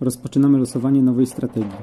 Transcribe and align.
Rozpoczynamy 0.00 0.58
losowanie 0.58 1.02
nowej 1.02 1.26
strategii. 1.26 1.78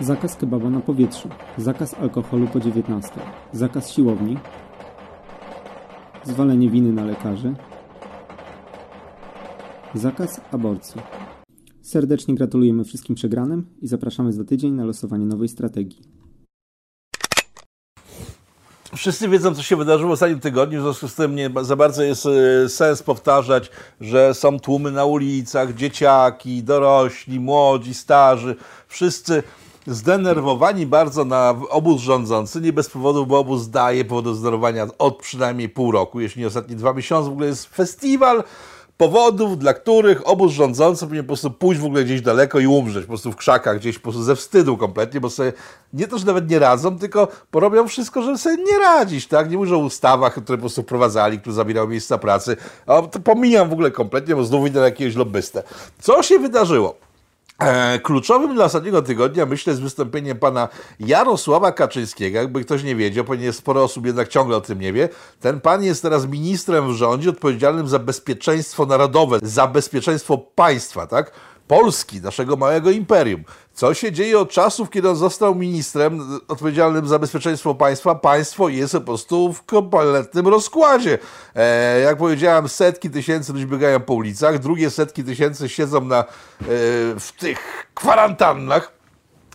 Zakaz 0.00 0.36
kebaba 0.36 0.70
na 0.70 0.80
powietrzu. 0.80 1.28
Zakaz 1.58 1.94
alkoholu 1.94 2.46
po 2.46 2.60
19. 2.60 3.10
Zakaz 3.52 3.90
siłowni. 3.90 4.36
Zwalenie 6.24 6.70
winy 6.70 6.92
na 6.92 7.04
lekarzy. 7.04 7.54
Zakaz 9.94 10.40
aborcji. 10.52 11.00
Serdecznie 11.82 12.34
gratulujemy 12.34 12.84
wszystkim 12.84 13.14
przegranym 13.16 13.66
i 13.82 13.86
zapraszamy 13.86 14.32
za 14.32 14.44
tydzień 14.44 14.72
na 14.72 14.84
losowanie 14.84 15.26
nowej 15.26 15.48
strategii. 15.48 16.13
Wszyscy 19.04 19.28
wiedzą, 19.28 19.54
co 19.54 19.62
się 19.62 19.76
wydarzyło 19.76 20.10
w 20.10 20.12
ostatnim 20.12 20.40
tygodniu, 20.40 20.80
w 20.80 20.82
związku 20.82 21.08
z 21.08 21.14
tym 21.14 21.34
nie 21.34 21.50
za 21.62 21.76
bardzo 21.76 22.02
jest 22.02 22.26
e, 22.26 22.68
sens 22.68 23.02
powtarzać, 23.02 23.70
że 24.00 24.34
są 24.34 24.60
tłumy 24.60 24.92
na 24.92 25.04
ulicach, 25.04 25.74
dzieciaki, 25.74 26.62
dorośli, 26.62 27.40
młodzi, 27.40 27.94
starzy, 27.94 28.56
wszyscy 28.88 29.42
zdenerwowani 29.86 30.86
bardzo 30.86 31.24
na 31.24 31.54
obóz 31.70 32.02
rządzący, 32.02 32.60
nie 32.60 32.72
bez 32.72 32.90
powodu, 32.90 33.26
bo 33.26 33.38
obóz 33.38 33.70
daje 33.70 34.04
powodu 34.04 34.34
zdenerwowania 34.34 34.86
od 34.98 35.18
przynajmniej 35.18 35.68
pół 35.68 35.92
roku, 35.92 36.20
jeśli 36.20 36.40
nie 36.40 36.46
ostatnie 36.46 36.76
dwa 36.76 36.92
miesiące. 36.92 37.28
W 37.28 37.32
ogóle 37.32 37.46
jest 37.46 37.66
festiwal 37.66 38.44
powodów, 38.96 39.58
dla 39.58 39.74
których 39.74 40.28
obóz 40.28 40.52
rządzący 40.52 41.04
powinien 41.04 41.24
po 41.24 41.28
prostu 41.28 41.50
pójść 41.50 41.80
w 41.80 41.84
ogóle 41.84 42.04
gdzieś 42.04 42.20
daleko 42.20 42.58
i 42.58 42.66
umrzeć, 42.66 43.04
po 43.04 43.08
prostu 43.08 43.32
w 43.32 43.36
krzakach, 43.36 43.78
gdzieś 43.78 43.98
po 43.98 44.02
prostu 44.02 44.22
ze 44.22 44.36
wstydu 44.36 44.76
kompletnie, 44.76 45.20
bo 45.20 45.30
sobie 45.30 45.52
nie 45.92 46.08
to, 46.08 46.18
że 46.18 46.26
nawet 46.26 46.50
nie 46.50 46.58
radzą, 46.58 46.98
tylko 46.98 47.28
porobią 47.50 47.88
wszystko, 47.88 48.22
żeby 48.22 48.38
sobie 48.38 48.56
nie 48.56 48.78
radzić, 48.78 49.26
tak? 49.26 49.50
Nie 49.50 49.56
mówią 49.56 49.76
o 49.76 49.84
ustawach, 49.84 50.32
które 50.32 50.58
po 50.58 50.62
prostu 50.62 50.82
wprowadzali, 50.82 51.38
które 51.38 51.54
zabierały 51.54 51.88
miejsca 51.88 52.18
pracy, 52.18 52.56
a 52.86 53.02
to 53.02 53.20
pomijam 53.20 53.68
w 53.68 53.72
ogóle 53.72 53.90
kompletnie, 53.90 54.36
bo 54.36 54.44
znów 54.44 54.66
idę 54.66 54.80
na 54.80 54.86
jakiegoś 54.86 55.16
lobbystę. 55.16 55.62
Co 56.00 56.22
się 56.22 56.38
wydarzyło? 56.38 57.03
E, 57.58 57.98
kluczowym 57.98 58.54
dla 58.54 58.64
ostatniego 58.64 59.02
tygodnia, 59.02 59.46
myślę, 59.46 59.70
jest 59.70 59.82
wystąpienie 59.82 60.34
pana 60.34 60.68
Jarosława 61.00 61.72
Kaczyńskiego. 61.72 62.38
Jakby 62.38 62.64
ktoś 62.64 62.82
nie 62.82 62.96
wiedział, 62.96 63.24
ponieważ 63.24 63.56
sporo 63.56 63.82
osób 63.82 64.06
jednak 64.06 64.28
ciągle 64.28 64.56
o 64.56 64.60
tym 64.60 64.80
nie 64.80 64.92
wie. 64.92 65.08
Ten 65.40 65.60
pan 65.60 65.84
jest 65.84 66.02
teraz 66.02 66.26
ministrem 66.26 66.92
w 66.92 66.96
rządzie 66.96 67.30
odpowiedzialnym 67.30 67.88
za 67.88 67.98
bezpieczeństwo 67.98 68.86
narodowe, 68.86 69.38
za 69.42 69.66
bezpieczeństwo 69.66 70.38
państwa, 70.38 71.06
tak? 71.06 71.32
Polski, 71.68 72.20
naszego 72.20 72.56
małego 72.56 72.90
imperium. 72.90 73.44
Co 73.74 73.94
się 73.94 74.12
dzieje 74.12 74.38
od 74.38 74.50
czasów, 74.50 74.90
kiedy 74.90 75.10
on 75.10 75.16
został 75.16 75.54
ministrem 75.54 76.40
odpowiedzialnym 76.48 77.08
za 77.08 77.18
bezpieczeństwo 77.18 77.74
państwa? 77.74 78.14
Państwo 78.14 78.68
jest 78.68 78.92
po 78.92 79.00
prostu 79.00 79.52
w 79.52 79.64
kompletnym 79.64 80.48
rozkładzie. 80.48 81.18
E, 81.54 82.00
jak 82.00 82.16
powiedziałem, 82.16 82.68
setki 82.68 83.10
tysięcy 83.10 83.52
ludzi 83.52 83.66
biegają 83.66 84.00
po 84.00 84.14
ulicach, 84.14 84.58
drugie 84.58 84.90
setki 84.90 85.24
tysięcy 85.24 85.68
siedzą 85.68 86.00
na, 86.00 86.18
e, 86.18 86.24
w 87.18 87.32
tych 87.38 87.86
kwarantannach. 87.94 88.92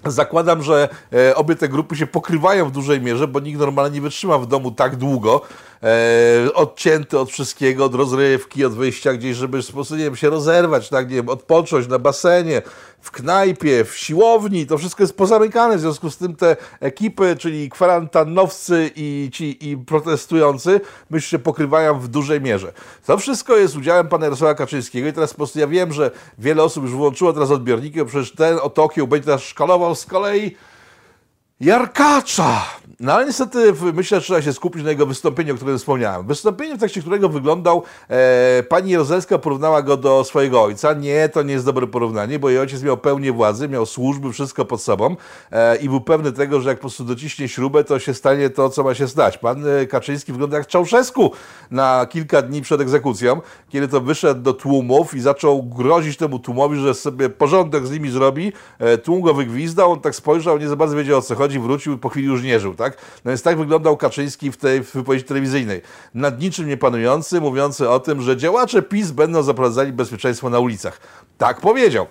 Zakładam, 0.05 0.63
że 0.63 0.89
e, 1.13 1.35
obie 1.35 1.55
te 1.55 1.69
grupy 1.69 1.95
się 1.95 2.07
pokrywają 2.07 2.65
w 2.65 2.71
dużej 2.71 3.01
mierze, 3.01 3.27
bo 3.27 3.39
nikt 3.39 3.59
normalnie 3.59 3.95
nie 3.95 4.01
wytrzyma 4.01 4.37
w 4.37 4.45
domu 4.45 4.71
tak 4.71 4.95
długo, 4.95 5.41
e, 5.83 6.53
odcięty 6.53 7.19
od 7.19 7.31
wszystkiego, 7.31 7.85
od 7.85 7.95
rozrywki, 7.95 8.65
od 8.65 8.73
wyjścia 8.73 9.13
gdzieś, 9.13 9.37
żeby 9.37 9.61
w 9.61 9.65
sposób, 9.65 9.97
nie 9.97 10.03
wiem, 10.03 10.15
się 10.15 10.29
rozerwać, 10.29 10.89
tak, 10.89 11.09
nie 11.09 11.15
wiem, 11.15 11.29
odpocząć 11.29 11.87
na 11.87 11.99
basenie, 11.99 12.61
w 13.01 13.11
knajpie, 13.11 13.85
w 13.85 13.97
siłowni, 13.97 14.65
to 14.65 14.77
wszystko 14.77 15.03
jest 15.03 15.17
pozamykane, 15.17 15.77
w 15.77 15.79
związku 15.79 16.09
z 16.09 16.17
tym 16.17 16.35
te 16.35 16.57
ekipy, 16.79 17.35
czyli 17.39 17.69
kwarantannowcy 17.69 18.91
i 18.95 19.29
ci 19.33 19.69
i 19.71 19.77
protestujący, 19.77 20.81
myślę, 21.09 21.29
że 21.29 21.39
pokrywają 21.39 21.99
w 21.99 22.07
dużej 22.07 22.41
mierze. 22.41 22.73
To 23.05 23.17
wszystko 23.17 23.57
jest 23.57 23.77
udziałem 23.77 24.07
pana 24.07 24.25
Jarosława 24.25 24.55
Kaczyńskiego 24.55 25.07
i 25.07 25.13
teraz 25.13 25.31
po 25.31 25.37
prostu 25.37 25.59
ja 25.59 25.67
wiem, 25.67 25.93
że 25.93 26.11
wiele 26.37 26.63
osób 26.63 26.83
już 26.83 26.93
włączyło 26.93 27.33
teraz 27.33 27.51
odbiorniki, 27.51 27.99
bo 27.99 28.05
przecież 28.05 28.31
ten 28.31 28.57
o 28.61 28.69
Tokio 28.69 29.07
będzie 29.07 29.25
teraz 29.25 29.41
szkalował 29.41 29.95
z 29.95 30.05
kolei 30.05 30.55
Jarkacza. 31.59 32.65
No 32.99 33.13
ale 33.13 33.25
niestety 33.25 33.73
myślę, 33.93 34.19
że 34.19 34.25
trzeba 34.25 34.41
się 34.41 34.53
skupić 34.53 34.83
na 34.83 34.89
jego 34.89 35.05
wystąpieniu, 35.05 35.53
o 35.53 35.57
którym 35.57 35.77
wspomniałem. 35.77 36.27
Wystąpienie, 36.27 36.75
w 36.75 36.79
trakcie 36.79 37.01
którego 37.01 37.29
wyglądał, 37.29 37.83
e, 38.09 38.63
pani 38.63 38.97
Rozelska 38.97 39.37
porównała 39.37 39.81
go 39.81 39.97
do 39.97 40.23
swojego 40.23 40.63
ojca. 40.63 40.93
Nie, 40.93 41.29
to 41.29 41.43
nie 41.43 41.53
jest 41.53 41.65
dobre 41.65 41.87
porównanie, 41.87 42.39
bo 42.39 42.49
jej 42.49 42.59
ojciec 42.59 42.83
miał 42.83 42.97
pełnię 42.97 43.31
władzy, 43.31 43.69
miał 43.69 43.85
służby, 43.85 44.31
wszystko 44.31 44.65
pod 44.65 44.81
sobą 44.81 45.15
e, 45.51 45.75
i 45.75 45.89
był 45.89 46.01
pewny 46.01 46.31
tego, 46.31 46.61
że 46.61 46.69
jak 46.69 46.77
po 46.77 46.81
prostu 46.81 47.03
dociśnie 47.03 47.49
śrubę, 47.49 47.83
to 47.83 47.99
się 47.99 48.13
stanie 48.13 48.49
to, 48.49 48.69
co 48.69 48.83
ma 48.83 48.93
się 48.93 49.07
stać. 49.07 49.37
Pan 49.37 49.63
e, 49.67 49.87
Kaczyński 49.87 50.31
wygląda 50.31 50.57
jak 50.57 50.67
Czałszewsku 50.67 51.31
na 51.71 52.05
kilka 52.09 52.41
dni 52.41 52.61
przed 52.61 52.81
egzekucją, 52.81 53.41
kiedy 53.69 53.87
to 53.87 54.01
wyszedł 54.01 54.41
do 54.41 54.53
tłumów 54.53 55.13
i 55.13 55.19
zaczął 55.19 55.63
grozić 55.63 56.17
temu 56.17 56.39
tłumowi, 56.39 56.79
że 56.79 56.93
sobie 56.93 57.29
porządek 57.29 57.87
z 57.87 57.91
nimi 57.91 58.09
zrobi. 58.09 58.53
E, 58.79 58.97
tłum 58.97 59.21
go 59.21 59.33
wygwizdał, 59.33 59.91
on 59.91 59.99
tak 60.01 60.15
spojrzał, 60.15 60.57
nie 60.57 60.67
za 60.67 60.75
bardzo 60.75 60.95
wiedział 60.95 61.19
o 61.19 61.21
co 61.21 61.35
chodzi, 61.35 61.59
wrócił 61.59 61.93
i 61.93 61.97
po 61.97 62.09
chwili 62.09 62.27
już 62.27 62.43
nie 62.43 62.59
żył, 62.59 62.75
tak? 62.75 62.88
Tak? 62.91 63.01
No 63.25 63.29
więc 63.31 63.41
tak 63.41 63.57
wyglądał 63.57 63.97
Kaczyński 63.97 64.51
w 64.51 64.57
tej 64.57 64.81
wypowiedzi 64.81 65.25
telewizyjnej. 65.25 65.81
Nad 66.13 66.41
niczym 66.41 66.67
nie 66.67 66.77
panujący, 66.77 67.41
mówiący 67.41 67.89
o 67.89 67.99
tym, 67.99 68.21
że 68.21 68.37
działacze 68.37 68.81
PiS 68.81 69.11
będą 69.11 69.43
zaprowadzali 69.43 69.93
bezpieczeństwo 69.93 70.49
na 70.49 70.59
ulicach. 70.59 70.99
Tak 71.37 71.61
powiedział. 71.61 72.07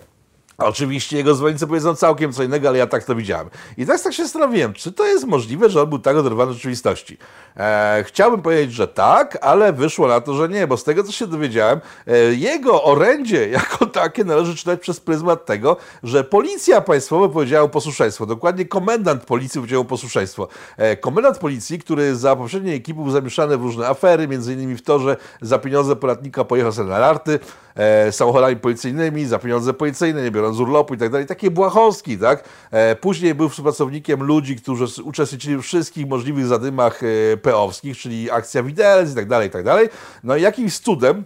Oczywiście 0.58 1.16
jego 1.16 1.34
zwolennicy 1.34 1.66
powiedzą 1.66 1.94
całkiem 1.94 2.32
co 2.32 2.42
innego, 2.42 2.68
ale 2.68 2.78
ja 2.78 2.86
tak 2.86 3.04
to 3.04 3.14
widziałem. 3.14 3.50
I 3.76 3.86
teraz 3.86 4.02
tak 4.02 4.12
się 4.12 4.22
zastanowiłem, 4.22 4.72
czy 4.72 4.92
to 4.92 5.06
jest 5.06 5.26
możliwe, 5.26 5.70
że 5.70 5.82
on 5.82 5.88
był 5.88 5.98
tak 5.98 6.16
oderwany 6.16 6.50
od 6.50 6.56
rzeczywistości. 6.56 7.18
E, 7.56 8.04
chciałbym 8.06 8.42
powiedzieć, 8.42 8.72
że 8.72 8.88
tak, 8.88 9.38
ale 9.40 9.72
wyszło 9.72 10.08
na 10.08 10.20
to, 10.20 10.34
że 10.34 10.48
nie, 10.48 10.66
bo 10.66 10.76
z 10.76 10.84
tego, 10.84 11.04
co 11.04 11.12
się 11.12 11.26
dowiedziałem, 11.26 11.80
e, 12.06 12.18
jego 12.34 12.82
orędzie 12.82 13.48
jako 13.58 13.86
takie 13.86 14.24
należy 14.24 14.56
czytać 14.56 14.80
przez 14.80 15.00
pryzmat 15.00 15.46
tego, 15.46 15.76
że 16.02 16.24
policja 16.24 16.80
państwowa 16.80 17.28
powiedziała 17.28 17.68
posłuszeństwo. 17.68 18.26
Dokładnie 18.26 18.64
komendant 18.64 19.24
policji 19.24 19.60
powiedział 19.60 19.84
posłuszeństwo. 19.84 20.48
E, 20.76 20.96
komendant 20.96 21.38
policji, 21.38 21.78
który 21.78 22.16
za 22.16 22.36
poprzedniej 22.36 22.76
ekipy 22.76 23.02
był 23.02 23.10
zamieszany 23.10 23.58
w 23.58 23.62
różne 23.62 23.88
afery, 23.88 24.28
między 24.28 24.52
innymi 24.52 24.76
w 24.76 24.82
to, 24.82 24.98
że 24.98 25.16
za 25.40 25.58
pieniądze 25.58 25.96
podatnika 25.96 26.44
pojechał 26.44 26.72
sobie 26.72 26.88
na 26.88 26.98
larty, 26.98 27.38
e, 27.78 28.12
samochodami 28.12 28.56
policyjnymi, 28.56 29.26
za 29.26 29.38
pieniądze 29.38 29.74
policyjne, 29.74 30.22
nie 30.22 30.30
biorąc 30.30 30.58
urlopu 30.58 30.94
i 30.94 30.98
tak 30.98 31.10
dalej. 31.10 31.26
Takie 31.26 31.50
błahostki, 31.50 32.18
tak? 32.18 32.44
E, 32.70 32.96
później 32.96 33.34
był 33.34 33.48
współpracownikiem 33.48 34.22
ludzi, 34.22 34.56
którzy 34.56 35.02
uczestniczyli 35.02 35.56
w 35.56 35.62
wszystkich 35.62 36.08
możliwych 36.08 36.46
zadymach 36.46 37.00
e, 37.02 37.36
peowskich, 37.36 37.98
czyli 37.98 38.30
akcja 38.30 38.62
Widelec 38.62 39.12
i 39.12 39.14
tak 39.14 39.28
dalej, 39.28 39.48
i 39.48 39.50
tak 39.50 39.64
dalej. 39.64 39.88
No 40.24 40.36
i 40.36 40.42
jakimś 40.42 40.78
cudem 40.78 41.24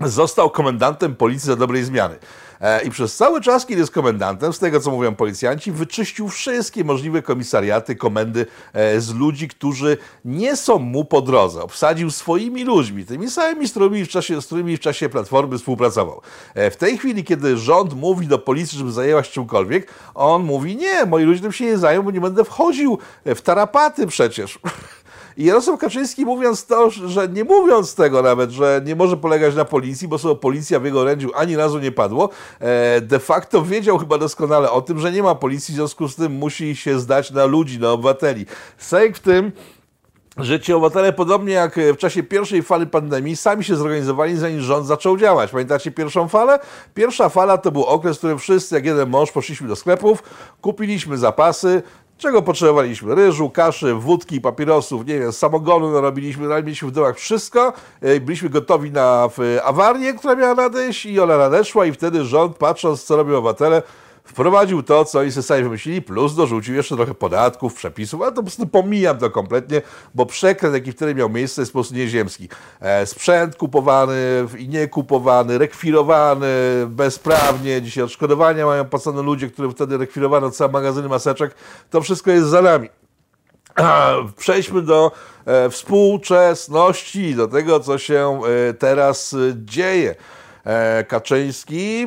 został 0.00 0.50
komendantem 0.50 1.16
policji 1.16 1.46
za 1.46 1.56
dobrej 1.56 1.84
zmiany. 1.84 2.16
E, 2.60 2.82
I 2.82 2.90
przez 2.90 3.16
cały 3.16 3.40
czas, 3.40 3.66
kiedy 3.66 3.80
jest 3.80 3.92
komendantem, 3.92 4.52
z 4.52 4.58
tego 4.58 4.80
co 4.80 4.90
mówią 4.90 5.14
policjanci, 5.14 5.72
wyczyścił 5.72 6.28
wszystkie 6.28 6.84
możliwe 6.84 7.22
komisariaty, 7.22 7.96
komendy 7.96 8.46
e, 8.72 9.00
z 9.00 9.14
ludzi, 9.14 9.48
którzy 9.48 9.96
nie 10.24 10.56
są 10.56 10.78
mu 10.78 11.04
po 11.04 11.20
drodze. 11.20 11.62
Obsadził 11.62 12.10
swoimi 12.10 12.64
ludźmi, 12.64 13.04
tymi 13.04 13.30
samymi, 13.30 13.68
z 13.68 13.70
którymi 13.70 14.04
w 14.04 14.08
czasie, 14.08 14.42
z 14.42 14.46
którymi 14.46 14.76
w 14.76 14.80
czasie 14.80 15.08
Platformy 15.08 15.58
współpracował. 15.58 16.20
E, 16.54 16.70
w 16.70 16.76
tej 16.76 16.98
chwili, 16.98 17.24
kiedy 17.24 17.56
rząd 17.56 17.94
mówi 17.94 18.26
do 18.26 18.38
policji, 18.38 18.78
żeby 18.78 18.92
zajęła 18.92 19.22
się 19.22 19.30
czymkolwiek, 19.30 19.90
on 20.14 20.42
mówi, 20.42 20.76
nie, 20.76 21.06
moi 21.06 21.24
ludzie 21.24 21.40
tym 21.40 21.52
się 21.52 21.64
nie 21.64 21.78
zajmą, 21.78 22.02
bo 22.02 22.10
nie 22.10 22.20
będę 22.20 22.44
wchodził 22.44 22.98
w 23.24 23.40
tarapaty 23.40 24.06
przecież. 24.06 24.58
I 25.36 25.44
Jarosław 25.44 25.80
Kaczyński 25.80 26.24
mówiąc 26.24 26.66
to, 26.66 26.90
że 26.90 27.28
nie 27.28 27.44
mówiąc 27.44 27.94
tego 27.94 28.22
nawet, 28.22 28.50
że 28.50 28.82
nie 28.84 28.96
może 28.96 29.16
polegać 29.16 29.54
na 29.54 29.64
policji, 29.64 30.08
bo 30.08 30.18
słowo 30.18 30.36
policja 30.36 30.80
w 30.80 30.84
jego 30.84 31.00
orędziu 31.00 31.30
ani 31.34 31.56
razu 31.56 31.78
nie 31.78 31.92
padło, 31.92 32.28
e, 32.60 33.00
de 33.00 33.18
facto 33.18 33.62
wiedział 33.62 33.98
chyba 33.98 34.18
doskonale 34.18 34.70
o 34.70 34.82
tym, 34.82 34.98
że 34.98 35.12
nie 35.12 35.22
ma 35.22 35.34
policji, 35.34 35.72
w 35.72 35.76
związku 35.76 36.08
z 36.08 36.16
tym 36.16 36.32
musi 36.32 36.76
się 36.76 36.98
zdać 36.98 37.30
na 37.30 37.44
ludzi, 37.44 37.78
na 37.78 37.90
obywateli. 37.90 38.46
Sejk 38.78 39.16
w 39.16 39.20
tym 39.20 39.52
że 40.36 40.60
ci 40.60 40.72
obywatele, 40.72 41.12
podobnie 41.12 41.52
jak 41.52 41.76
w 41.94 41.96
czasie 41.96 42.22
pierwszej 42.22 42.62
fali 42.62 42.86
pandemii, 42.86 43.36
sami 43.36 43.64
się 43.64 43.76
zorganizowali, 43.76 44.36
zanim 44.36 44.60
rząd 44.60 44.86
zaczął 44.86 45.16
działać. 45.16 45.50
Pamiętacie 45.50 45.90
pierwszą 45.90 46.28
falę? 46.28 46.58
Pierwsza 46.94 47.28
fala 47.28 47.58
to 47.58 47.72
był 47.72 47.84
okres, 47.84 48.16
w 48.16 48.18
którym 48.18 48.38
wszyscy, 48.38 48.74
jak 48.74 48.84
jeden 48.84 49.08
mąż, 49.08 49.32
poszliśmy 49.32 49.68
do 49.68 49.76
sklepów, 49.76 50.22
kupiliśmy 50.60 51.18
zapasy, 51.18 51.82
Czego 52.18 52.42
potrzebowaliśmy? 52.42 53.14
Ryżu, 53.14 53.50
kaszy, 53.50 53.94
wódki, 53.94 54.40
papierosów, 54.40 55.06
nie 55.06 55.18
wiem, 55.18 55.32
samogonu 55.32 56.00
robiliśmy 56.00 56.48
w 56.82 56.90
dołach 56.90 57.16
wszystko. 57.16 57.72
E, 58.00 58.20
byliśmy 58.20 58.48
gotowi 58.48 58.90
na 58.90 59.28
awarię, 59.64 60.14
która 60.14 60.36
miała 60.36 60.54
nadejść 60.54 61.06
i 61.06 61.20
ona 61.20 61.38
nadeszła 61.38 61.86
i 61.86 61.92
wtedy 61.92 62.24
rząd, 62.24 62.56
patrząc 62.56 63.04
co 63.04 63.16
robią 63.16 63.36
obywatele, 63.36 63.82
wprowadził 64.26 64.82
to, 64.82 65.04
co 65.04 65.18
oni 65.18 65.32
sobie 65.32 65.42
sami 65.42 65.62
wymyślili, 65.62 66.02
plus 66.02 66.34
dorzucił 66.34 66.74
jeszcze 66.74 66.96
trochę 66.96 67.14
podatków, 67.14 67.74
przepisów, 67.74 68.22
ale 68.22 68.30
to 68.30 68.36
po 68.36 68.42
prostu 68.42 68.66
pomijam 68.66 69.18
to 69.18 69.30
kompletnie, 69.30 69.82
bo 70.14 70.26
przekręt, 70.26 70.74
jaki 70.74 70.92
wtedy 70.92 71.14
miał 71.14 71.28
miejsce, 71.28 71.62
jest 71.62 71.72
po 71.72 71.76
prostu 71.76 71.94
nieziemski. 71.94 72.48
E, 72.80 73.06
sprzęt 73.06 73.56
kupowany 73.56 74.46
i 74.58 74.68
niekupowany, 74.68 75.58
rekwirowany 75.58 76.46
bezprawnie, 76.86 77.82
dzisiaj 77.82 78.04
odszkodowania 78.04 78.66
mają 78.66 78.84
płacone 78.84 79.22
ludzie, 79.22 79.50
którym 79.50 79.72
wtedy 79.72 79.98
rekwirowano 79.98 80.50
całe 80.50 80.72
magazyny 80.72 81.08
maseczek, 81.08 81.54
to 81.90 82.00
wszystko 82.00 82.30
jest 82.30 82.48
za 82.48 82.62
nami. 82.62 82.88
Przejdźmy 84.36 84.82
do 84.82 85.12
e, 85.46 85.70
współczesności, 85.70 87.34
do 87.34 87.48
tego, 87.48 87.80
co 87.80 87.98
się 87.98 88.40
e, 88.70 88.74
teraz 88.74 89.32
e, 89.32 89.36
dzieje. 89.54 90.14
E, 90.66 91.04
Kaczyński, 91.04 92.06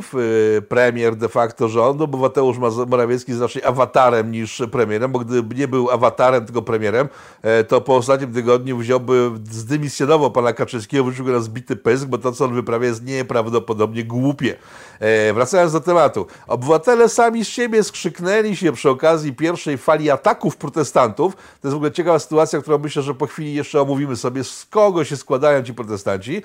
e, 0.57 0.61
premier 0.61 1.15
de 1.15 1.29
facto 1.29 1.67
rządu, 1.67 2.07
bo 2.07 2.17
Mateusz 2.17 2.57
Morawiecki 2.87 3.31
jest 3.31 3.41
raczej 3.41 3.63
awatarem 3.63 4.31
niż 4.31 4.61
premierem, 4.71 5.11
bo 5.11 5.19
gdyby 5.19 5.55
nie 5.55 5.67
był 5.67 5.91
awatarem, 5.91 6.45
tylko 6.45 6.61
premierem, 6.61 7.09
e, 7.41 7.63
to 7.63 7.81
po 7.81 7.95
ostatnim 7.95 8.33
tygodniu 8.33 8.77
wziąłby, 8.77 9.31
zdymisjonował 9.51 10.31
pana 10.31 10.53
Kaczyńskiego, 10.53 11.03
wrócił 11.03 11.25
go 11.25 11.31
na 11.31 11.39
zbity 11.39 11.75
pysk, 11.75 12.05
bo 12.05 12.17
to, 12.17 12.31
co 12.31 12.45
on 12.45 12.53
wyprawia, 12.53 12.87
jest 12.87 13.05
nieprawdopodobnie 13.05 14.03
głupie. 14.03 14.55
Wracając 15.33 15.73
do 15.73 15.81
tematu. 15.81 16.27
Obywatele 16.47 17.09
sami 17.09 17.45
z 17.45 17.47
siebie 17.47 17.83
skrzyknęli 17.83 18.55
się 18.55 18.71
przy 18.71 18.89
okazji 18.89 19.33
pierwszej 19.33 19.77
fali 19.77 20.11
ataków 20.11 20.57
protestantów. 20.57 21.35
To 21.35 21.67
jest 21.67 21.73
w 21.73 21.75
ogóle 21.75 21.91
ciekawa 21.91 22.19
sytuacja, 22.19 22.61
którą 22.61 22.77
myślę, 22.77 23.01
że 23.01 23.13
po 23.13 23.27
chwili 23.27 23.53
jeszcze 23.53 23.81
omówimy 23.81 24.15
sobie, 24.15 24.43
z 24.43 24.65
kogo 24.69 25.03
się 25.03 25.17
składają 25.17 25.63
ci 25.63 25.73
protestanci. 25.73 26.41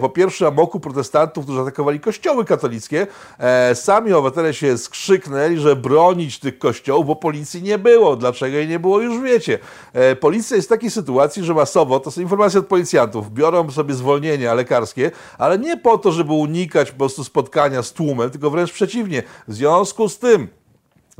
Po 0.00 0.08
pierwsze, 0.08 0.46
amoku 0.46 0.80
protestantów, 0.80 1.46
którzy 1.50 1.62
atakowali 1.62 2.00
kościoły 2.00 2.44
katolickie, 2.44 3.06
e, 3.38 3.74
sami 3.74 4.12
obywatele 4.12 4.54
się 4.54 4.78
skrzyknęli, 4.78 5.58
że 5.58 5.76
bronić 5.76 6.38
tych 6.38 6.58
kościołów, 6.58 7.06
bo 7.06 7.16
policji 7.16 7.62
nie 7.62 7.78
było. 7.78 8.16
Dlaczego 8.16 8.56
jej 8.56 8.68
nie 8.68 8.78
było, 8.78 9.00
już 9.00 9.22
wiecie. 9.22 9.58
E, 9.92 10.16
policja 10.16 10.56
jest 10.56 10.68
w 10.68 10.70
takiej 10.70 10.90
sytuacji, 10.90 11.44
że 11.44 11.54
masowo, 11.54 12.00
to 12.00 12.10
są 12.10 12.20
informacje 12.20 12.60
od 12.60 12.66
policjantów, 12.66 13.32
biorą 13.32 13.70
sobie 13.70 13.94
zwolnienia 13.94 14.54
lekarskie, 14.54 15.10
ale 15.38 15.58
nie 15.58 15.76
po 15.76 15.98
to, 15.98 16.12
żeby 16.12 16.32
unikać 16.32 16.90
po 16.90 16.98
prostu 16.98 17.24
spotkania 17.24 17.82
z 17.82 17.92
tłumem, 17.92 18.30
tylko 18.30 18.50
wręcz 18.50 18.72
przeciwnie. 18.72 19.22
W 19.48 19.54
związku 19.54 20.08
z 20.08 20.18
tym, 20.18 20.48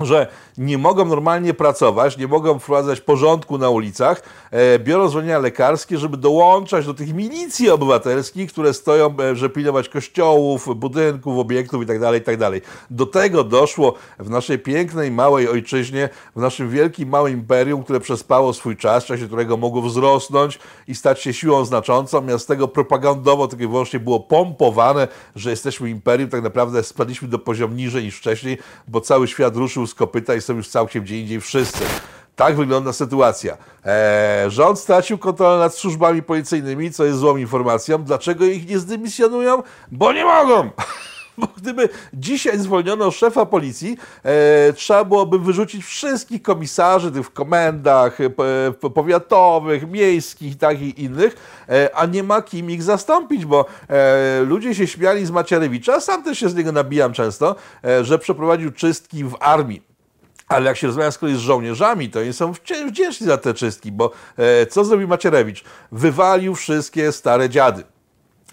że 0.01 0.27
nie 0.59 0.79
mogą 0.79 1.05
normalnie 1.05 1.55
pracować, 1.55 2.19
nie 2.19 2.27
mogą 2.27 2.59
wprowadzać 2.59 3.01
porządku 3.01 3.59
na 3.59 3.71
ulicach, 3.71 4.23
e, 4.51 4.79
biorą 4.79 5.09
zwolnienia 5.09 5.39
lekarskie, 5.39 5.99
żeby 5.99 6.17
dołączać 6.17 6.87
do 6.87 6.95
tych 6.95 7.15
milicji 7.15 7.71
obywatelskich, 7.71 8.53
które 8.53 8.75
stoją, 8.75 9.15
e, 9.21 9.37
żeby 9.37 9.55
pilnować 9.55 9.89
kościołów, 9.89 10.77
budynków, 10.77 11.39
obiektów 11.39 11.81
itd., 11.81 12.07
tak 12.07 12.15
itd. 12.15 12.51
Tak 12.51 12.63
do 12.91 13.07
tego 13.07 13.45
doszło 13.45 13.95
w 14.19 14.31
naszej 14.31 14.59
pięknej, 14.59 15.11
małej 15.11 15.49
ojczyźnie, 15.49 16.09
w 16.37 16.41
naszym 16.41 16.71
wielkim, 16.71 17.09
małym 17.09 17.33
imperium, 17.33 17.83
które 17.83 18.01
przespało 18.01 18.53
swój 18.53 18.77
czas, 18.77 19.05
w 19.05 19.07
czasie 19.07 19.27
którego 19.27 19.57
mogło 19.57 19.83
wzrosnąć 19.83 20.59
i 20.89 20.95
stać 20.95 21.21
się 21.21 21.33
siłą 21.33 21.65
znaczącą, 21.65 22.21
miast 22.21 22.49
tego 22.49 22.69
propagandowo 22.69 23.49
tylko 23.49 23.65
i 23.65 23.67
wyłącznie 23.67 24.01
było 24.01 24.21
pompowane, 24.21 25.09
że 25.37 25.51
jesteśmy 25.51 25.91
imperium, 25.91 26.31
tak 26.31 26.43
naprawdę 26.43 26.83
spadliśmy 26.83 27.29
do 27.29 27.39
poziomu 27.39 27.75
niżej 27.75 28.05
niż 28.05 28.17
wcześniej, 28.17 28.59
bo 28.89 29.01
cały 29.01 29.29
świat 29.29 29.57
ruszył 29.57 29.87
z 29.91 29.95
kopyta 29.95 30.35
i 30.35 30.41
są 30.41 30.57
już 30.57 30.69
całkiem 30.69 31.03
gdzie 31.03 31.21
indziej 31.21 31.41
wszyscy. 31.41 31.85
Tak 32.37 32.57
wygląda 32.57 32.93
sytuacja. 32.93 33.57
Eee, 33.85 34.51
rząd 34.51 34.79
stracił 34.79 35.19
kontrolę 35.19 35.59
nad 35.59 35.75
służbami 35.75 36.23
policyjnymi, 36.23 36.93
co 36.93 37.05
jest 37.05 37.19
złą 37.19 37.37
informacją. 37.37 37.99
Dlaczego 38.05 38.45
ich 38.45 38.69
nie 38.69 38.79
zdymisjonują? 38.79 39.63
Bo 39.93 40.13
nie 40.13 40.25
mogą! 40.25 40.71
Bo 41.41 41.49
gdyby 41.57 41.89
dzisiaj 42.15 42.59
zwolniono 42.59 43.11
szefa 43.11 43.47
policji, 43.47 43.97
e, 44.23 44.73
trzeba 44.73 45.05
byłoby 45.05 45.39
wyrzucić 45.39 45.85
wszystkich 45.85 46.43
komisarzy 46.43 47.13
tych 47.13 47.27
w 47.27 47.31
komendach 47.31 48.19
e, 48.21 48.31
powiatowych, 48.91 49.91
miejskich 49.91 50.59
tak 50.59 50.81
i 50.83 51.03
innych, 51.03 51.37
e, 51.69 51.91
a 51.95 52.07
nie 52.07 52.23
ma 52.23 52.43
kim 52.43 52.71
ich 52.71 52.83
zastąpić, 52.83 53.45
bo 53.45 53.67
e, 53.89 54.41
ludzie 54.41 54.75
się 54.75 54.87
śmiali 54.87 55.27
z 55.27 55.31
Macierewicza, 55.31 56.01
sam 56.01 56.25
też 56.25 56.39
się 56.39 56.49
z 56.49 56.55
niego 56.55 56.73
nabijam 56.73 57.13
często, 57.13 57.57
e, 57.85 58.05
że 58.05 58.19
przeprowadził 58.19 58.71
czystki 58.73 59.25
w 59.25 59.37
armii. 59.41 59.91
Ale 60.49 60.67
jak 60.67 60.77
się 60.77 60.87
rozmawia 60.87 61.11
z 61.11 61.19
kolei 61.19 61.37
z 61.37 61.39
żołnierzami, 61.39 62.11
to 62.11 62.21
oni 62.21 62.33
są 62.33 62.53
wdzięczni 62.87 63.27
za 63.27 63.39
te 63.39 63.55
czystki, 63.55 63.93
bo 63.93 64.11
e, 64.37 64.67
co 64.67 64.85
zrobił 64.85 65.09
Macierewicz? 65.09 65.65
Wywalił 65.93 66.55
wszystkie 66.55 67.13
stare 67.13 67.49
dziady. 67.49 67.85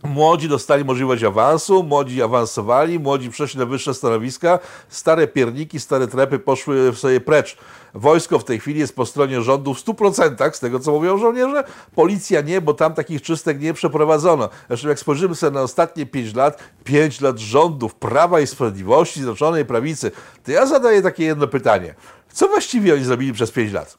Młodzi 0.04 0.50
dostali 0.50 0.86
możliwość 0.86 1.24
awansu, 1.24 1.84
młodzi 1.84 2.22
awansowali, 2.22 3.00
młodzi 3.00 3.30
przeszli 3.30 3.60
na 3.60 3.66
wyższe 3.66 3.94
stanowiska, 3.94 4.60
stare 4.90 5.28
pierniki, 5.28 5.80
stare 5.80 6.08
trepy 6.08 6.40
poszły 6.40 6.96
sobie 6.96 7.22
precz. 7.22 7.58
Wojsko 7.94 8.40
w 8.40 8.44
tej 8.44 8.60
chwili 8.60 8.80
jest 8.80 8.96
po 8.96 9.06
stronie 9.06 9.42
rządu 9.42 9.74
w 9.74 9.86
100%, 9.86 10.54
z 10.54 10.60
tego 10.60 10.80
co 10.80 10.92
mówią 10.92 11.18
żołnierze, 11.18 11.64
policja 11.96 12.42
nie, 12.42 12.62
bo 12.62 12.74
tam 12.74 12.94
takich 12.94 13.22
czystek 13.22 13.62
nie 13.62 13.74
przeprowadzono. 13.74 14.50
Zresztą 14.68 14.88
jak 14.90 15.00
spojrzymy 15.00 15.36
sobie 15.36 15.52
na 15.52 15.62
ostatnie 15.62 16.06
5 16.06 16.36
lat, 16.36 16.64
5 16.84 17.22
lat 17.22 17.40
rządów 17.40 17.96
Prawa 17.96 18.40
i 18.40 18.48
Sprawiedliwości, 18.48 19.20
Zjednoczonej 19.20 19.66
Prawicy, 19.66 20.12
to 20.44 20.52
ja 20.52 20.66
zadaję 20.66 21.02
takie 21.02 21.24
jedno 21.24 21.48
pytanie. 21.48 21.96
Co 22.34 22.48
właściwie 22.48 22.94
oni 22.94 23.04
zrobili 23.04 23.34
przez 23.34 23.52
5 23.52 23.74
lat? 23.74 23.98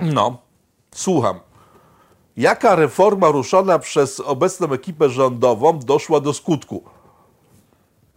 No, 0.00 0.42
słucham. 0.94 1.40
Jaka 2.36 2.74
reforma 2.74 3.28
ruszona 3.28 3.78
przez 3.78 4.20
obecną 4.20 4.72
ekipę 4.72 5.08
rządową 5.08 5.78
doszła 5.78 6.20
do 6.20 6.32
skutku? 6.32 6.84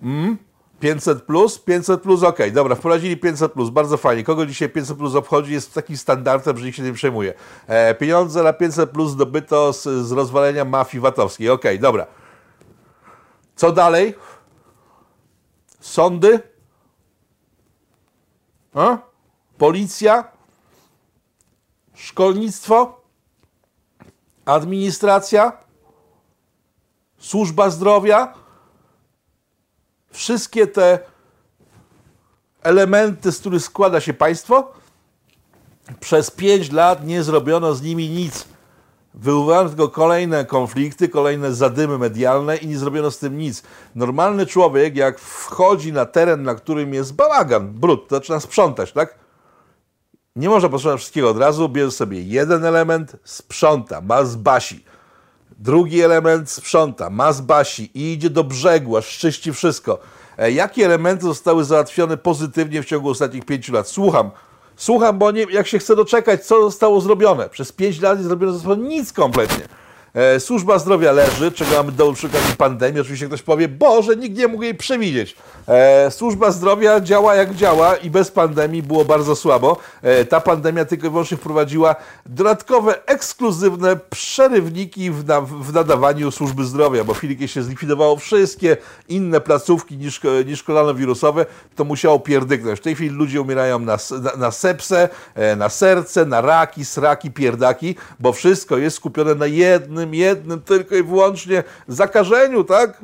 Hmm? 0.01 0.37
500 0.79 1.23
plus? 1.23 1.59
500 1.59 2.01
plus, 2.01 2.23
ok, 2.23 2.37
dobra, 2.53 2.75
wprowadzili 2.75 3.17
500 3.17 3.53
plus, 3.53 3.69
bardzo 3.69 3.97
fajnie. 3.97 4.23
Kogo 4.23 4.45
dzisiaj 4.45 4.69
500 4.69 4.97
plus 4.97 5.15
obchodzi, 5.15 5.53
jest 5.53 5.73
takim 5.73 5.97
standardem, 5.97 6.57
że 6.57 6.65
nikt 6.65 6.77
się 6.77 6.83
nie 6.83 6.93
przejmuje. 6.93 7.33
E, 7.67 7.95
pieniądze 7.95 8.43
na 8.43 8.53
500 8.53 8.89
plus 8.89 9.11
zdobyto 9.11 9.73
z, 9.73 9.83
z 9.83 10.11
rozwalenia 10.11 10.65
mafii 10.65 11.01
VAT-owskiej, 11.01 11.49
ok, 11.49 11.63
dobra. 11.79 12.07
Co 13.55 13.71
dalej? 13.71 14.15
Sądy? 15.79 16.39
A? 18.73 18.97
Policja? 19.57 20.23
Szkolnictwo? 21.95 23.01
Administracja? 24.47 25.51
Służba 27.19 27.69
zdrowia? 27.69 28.33
wszystkie 30.17 30.67
te 30.67 30.99
elementy, 32.63 33.31
z 33.31 33.39
których 33.39 33.61
składa 33.61 34.01
się 34.01 34.13
państwo, 34.13 34.71
przez 35.99 36.31
pięć 36.31 36.71
lat 36.71 37.07
nie 37.07 37.23
zrobiono 37.23 37.73
z 37.73 37.81
nimi 37.81 38.09
nic. 38.09 38.45
Wywołano 39.13 39.69
tylko 39.69 39.89
kolejne 39.89 40.45
konflikty, 40.45 41.09
kolejne 41.09 41.53
zadymy 41.53 41.97
medialne 41.97 42.57
i 42.57 42.67
nie 42.67 42.77
zrobiono 42.77 43.11
z 43.11 43.19
tym 43.19 43.38
nic. 43.38 43.63
Normalny 43.95 44.45
człowiek, 44.45 44.95
jak 44.95 45.19
wchodzi 45.19 45.94
na 45.94 46.05
teren, 46.05 46.44
na 46.44 46.55
którym 46.55 46.94
jest 46.94 47.15
bałagan, 47.15 47.67
brud, 47.73 48.07
to 48.07 48.15
zaczyna 48.15 48.39
sprzątać, 48.39 48.91
tak? 48.91 49.15
Nie 50.37 50.49
można 50.49 50.69
posprzątać 50.69 51.01
wszystkiego 51.01 51.29
od 51.29 51.37
razu, 51.37 51.69
bierze 51.69 51.91
sobie 51.91 52.21
jeden 52.21 52.65
element, 52.65 53.15
sprząta, 53.23 54.01
ma 54.01 54.25
z 54.25 54.35
basi. 54.35 54.83
Drugi 55.59 56.01
element 56.01 56.49
sprząta, 56.49 57.09
ma 57.09 57.33
z 57.33 57.41
basi 57.41 57.91
i 57.94 58.13
idzie 58.13 58.29
do 58.29 58.44
brzegu, 58.44 58.97
aż 58.97 59.17
czyści 59.17 59.53
wszystko. 59.53 59.99
E, 60.37 60.51
jakie 60.51 60.85
elementy 60.85 61.23
zostały 61.23 61.63
załatwione 61.63 62.17
pozytywnie 62.17 62.83
w 62.83 62.85
ciągu 62.85 63.09
ostatnich 63.09 63.45
pięciu 63.45 63.73
lat? 63.73 63.87
Słucham. 63.87 64.31
Słucham, 64.75 65.17
bo 65.17 65.31
nie, 65.31 65.45
jak 65.49 65.67
się 65.67 65.79
chcę 65.79 65.95
doczekać, 65.95 66.45
co 66.45 66.61
zostało 66.61 67.01
zrobione. 67.01 67.49
Przez 67.49 67.71
pięć 67.71 68.01
lat 68.01 68.17
nie 68.17 68.23
zrobiono 68.23 68.75
nic 68.75 69.13
kompletnie. 69.13 69.67
E, 70.18 70.40
służba 70.40 70.80
zdrowia 70.80 71.12
leży, 71.12 71.52
czego 71.52 71.71
mamy 71.71 71.92
do 71.92 72.14
przykładu 72.14 72.45
pandemii. 72.57 73.02
Oczywiście 73.02 73.28
ktoś 73.28 73.42
powie, 73.42 73.68
Boże, 73.68 74.16
nikt 74.16 74.38
nie 74.38 74.47
mógł 74.47 74.64
jej 74.64 74.76
przewidzieć. 74.76 75.36
E, 75.68 76.12
służba 76.12 76.52
zdrowia 76.52 77.02
działa 77.02 77.36
jak 77.36 77.56
działa 77.56 77.95
i 77.95 78.09
bez 78.09 78.31
pandemii 78.31 78.83
było 78.83 79.06
bardzo 79.06 79.36
słabo. 79.36 79.78
E, 80.02 80.26
ta 80.26 80.42
pandemia 80.42 80.86
tylko 80.86 81.07
i 81.07 81.09
wyłącznie 81.09 81.38
wprowadziła 81.38 81.95
dodatkowe, 82.26 83.07
ekskluzywne 83.07 83.95
przerywniki 84.09 85.12
w, 85.12 85.28
na, 85.28 85.42
w 85.42 85.74
nadawaniu 85.74 86.31
służby 86.31 86.66
zdrowia, 86.66 87.04
bo 87.04 87.14
w 87.14 87.18
chwili, 87.18 87.47
się 87.47 87.64
zlikwidowało 87.64 88.16
wszystkie 88.16 88.78
inne 89.09 89.42
placówki 89.42 89.97
niż, 89.97 90.21
niż 90.45 90.64
koronawirusowe, 90.64 91.45
to 91.76 91.83
musiało 91.83 92.19
pierdyknąć. 92.19 92.80
W 92.80 92.83
tej 92.83 92.95
chwili 92.95 93.09
ludzie 93.09 93.42
umierają 93.42 93.80
na, 93.80 93.97
na, 94.21 94.36
na 94.38 94.52
sepsę, 94.52 95.09
na 95.57 95.69
serce, 95.69 96.26
na 96.26 96.42
raki, 96.42 96.86
sraki, 96.86 97.31
pierdaki, 97.31 97.95
bo 98.19 98.33
wszystko 98.33 98.78
jest 98.78 98.95
skupione 98.95 99.36
na 99.36 99.45
jednym 99.45 100.06
jednym, 100.14 100.37
jednym 100.37 100.61
tylko 100.61 100.95
i 100.95 101.04
wyłącznie 101.04 101.64
zakażeniu, 101.87 102.64
tak? 102.64 103.02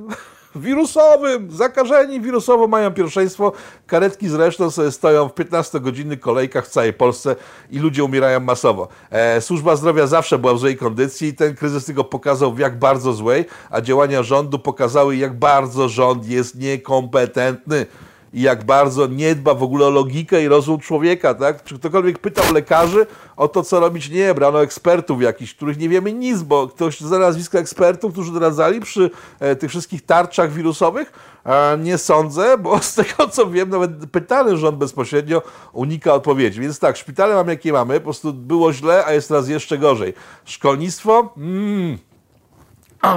wirusowym, 0.56 1.52
zakażeni 1.52 2.22
wirusowo 2.22 2.68
mają 2.68 2.94
pierwszeństwo. 2.94 3.52
Karetki 3.88 4.30
zresztą 4.30 4.72
sobie 4.72 4.92
stoją 4.92 5.30
w 5.30 5.34
15-godzinnych 5.34 6.20
kolejkach 6.20 6.66
w 6.66 6.70
całej 6.70 6.94
Polsce 6.94 7.36
i 7.72 7.80
ludzie 7.80 8.04
umierają 8.04 8.40
masowo. 8.40 8.88
E, 9.10 9.42
służba 9.42 9.76
zdrowia 9.76 10.08
zawsze 10.08 10.40
była 10.40 10.54
w 10.54 10.60
złej 10.60 10.78
kondycji 10.78 11.28
i 11.28 11.34
ten 11.34 11.56
kryzys 11.56 11.86
tylko 11.86 12.04
pokazał, 12.04 12.54
w 12.54 12.60
jak 12.60 12.80
bardzo 12.80 13.14
złej, 13.14 13.46
a 13.70 13.82
działania 13.82 14.24
rządu 14.24 14.60
pokazały, 14.60 15.16
jak 15.16 15.40
bardzo 15.40 15.90
rząd 15.90 16.28
jest 16.28 16.56
niekompetentny. 16.56 17.86
I 18.34 18.42
jak 18.42 18.64
bardzo 18.64 19.08
nie 19.08 19.36
dba 19.36 19.54
w 19.54 19.64
ogóle 19.64 19.86
o 19.86 19.90
logikę 19.90 20.44
i 20.44 20.48
rozum 20.48 20.80
człowieka, 20.80 21.34
tak? 21.34 21.64
Czy 21.64 21.80
ktokolwiek 21.80 22.20
pytał 22.20 22.54
lekarzy 22.54 23.06
o 23.38 23.48
to, 23.48 23.64
co 23.64 23.80
robić? 23.80 24.10
Nie, 24.10 24.34
brano 24.34 24.62
ekspertów 24.62 25.22
jakichś, 25.22 25.54
których 25.54 25.78
nie 25.78 25.90
wiemy 25.90 26.14
nic, 26.14 26.42
bo 26.42 26.68
ktoś 26.68 27.00
zna 27.00 27.20
nazwiska 27.20 27.60
ekspertów, 27.60 28.12
którzy 28.12 28.34
doradzali 28.34 28.82
przy 28.82 29.10
e, 29.40 29.56
tych 29.56 29.70
wszystkich 29.70 30.06
tarczach 30.06 30.52
wirusowych? 30.52 31.14
E, 31.46 31.78
nie 31.78 31.98
sądzę, 31.98 32.58
bo 32.58 32.80
z 32.80 32.96
tego 32.96 33.28
co 33.28 33.50
wiem, 33.50 33.70
nawet 33.70 33.92
pytany 34.12 34.58
rząd 34.58 34.78
bezpośrednio 34.78 35.42
unika 35.74 36.14
odpowiedzi. 36.14 36.62
Więc 36.62 36.80
tak, 36.80 36.98
szpitale 36.98 37.36
mamy 37.36 37.52
jakie 37.52 37.74
mamy, 37.74 38.00
po 38.00 38.04
prostu 38.04 38.34
było 38.34 38.74
źle, 38.74 39.06
a 39.06 39.14
jest 39.14 39.28
teraz 39.28 39.50
jeszcze 39.50 39.78
gorzej. 39.78 40.14
Szkolnictwo? 40.46 41.34
Mmm 41.38 42.13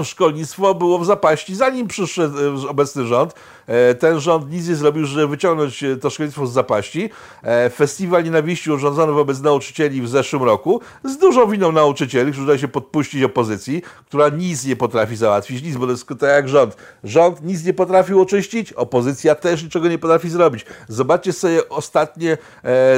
szkolnictwo 0.04 0.74
było 0.74 0.98
w 0.98 1.06
zapaści, 1.06 1.54
zanim 1.54 1.88
przyszedł 1.88 2.38
e, 2.38 2.68
obecny 2.68 3.06
rząd. 3.06 3.34
E, 3.66 3.94
ten 3.94 4.20
rząd 4.20 4.50
nic 4.50 4.68
nie 4.68 4.74
zrobił, 4.74 5.06
żeby 5.06 5.28
wyciągnąć 5.28 5.82
e, 5.82 5.96
to 5.96 6.10
szkolnictwo 6.10 6.46
z 6.46 6.52
zapaści. 6.52 7.10
Festiwal 7.74 8.24
nienawiści 8.24 8.70
urządzony 8.70 9.12
wobec 9.12 9.40
nauczycieli 9.40 10.02
w 10.02 10.08
zeszłym 10.08 10.42
roku 10.42 10.80
z 11.04 11.18
dużą 11.18 11.50
winą 11.50 11.72
nauczycieli, 11.72 12.32
którzy 12.32 12.46
dają 12.46 12.58
się 12.58 12.68
podpuścić 12.68 13.22
opozycji, 13.22 13.82
która 14.06 14.28
nic 14.28 14.64
nie 14.64 14.76
potrafi 14.76 15.16
załatwić, 15.16 15.62
nic, 15.62 15.76
bo 15.76 15.86
to 15.86 15.92
jest 15.92 16.08
tak 16.08 16.22
jak 16.22 16.48
rząd. 16.48 16.76
Rząd 17.04 17.42
nic 17.42 17.64
nie 17.64 17.74
potrafił 17.74 18.20
oczyścić, 18.20 18.72
opozycja 18.72 19.34
też 19.34 19.62
niczego 19.62 19.88
nie 19.88 19.98
potrafi 19.98 20.30
zrobić. 20.30 20.66
Zobaczcie 20.88 21.32
sobie 21.32 21.68
ostatnie, 21.68 22.38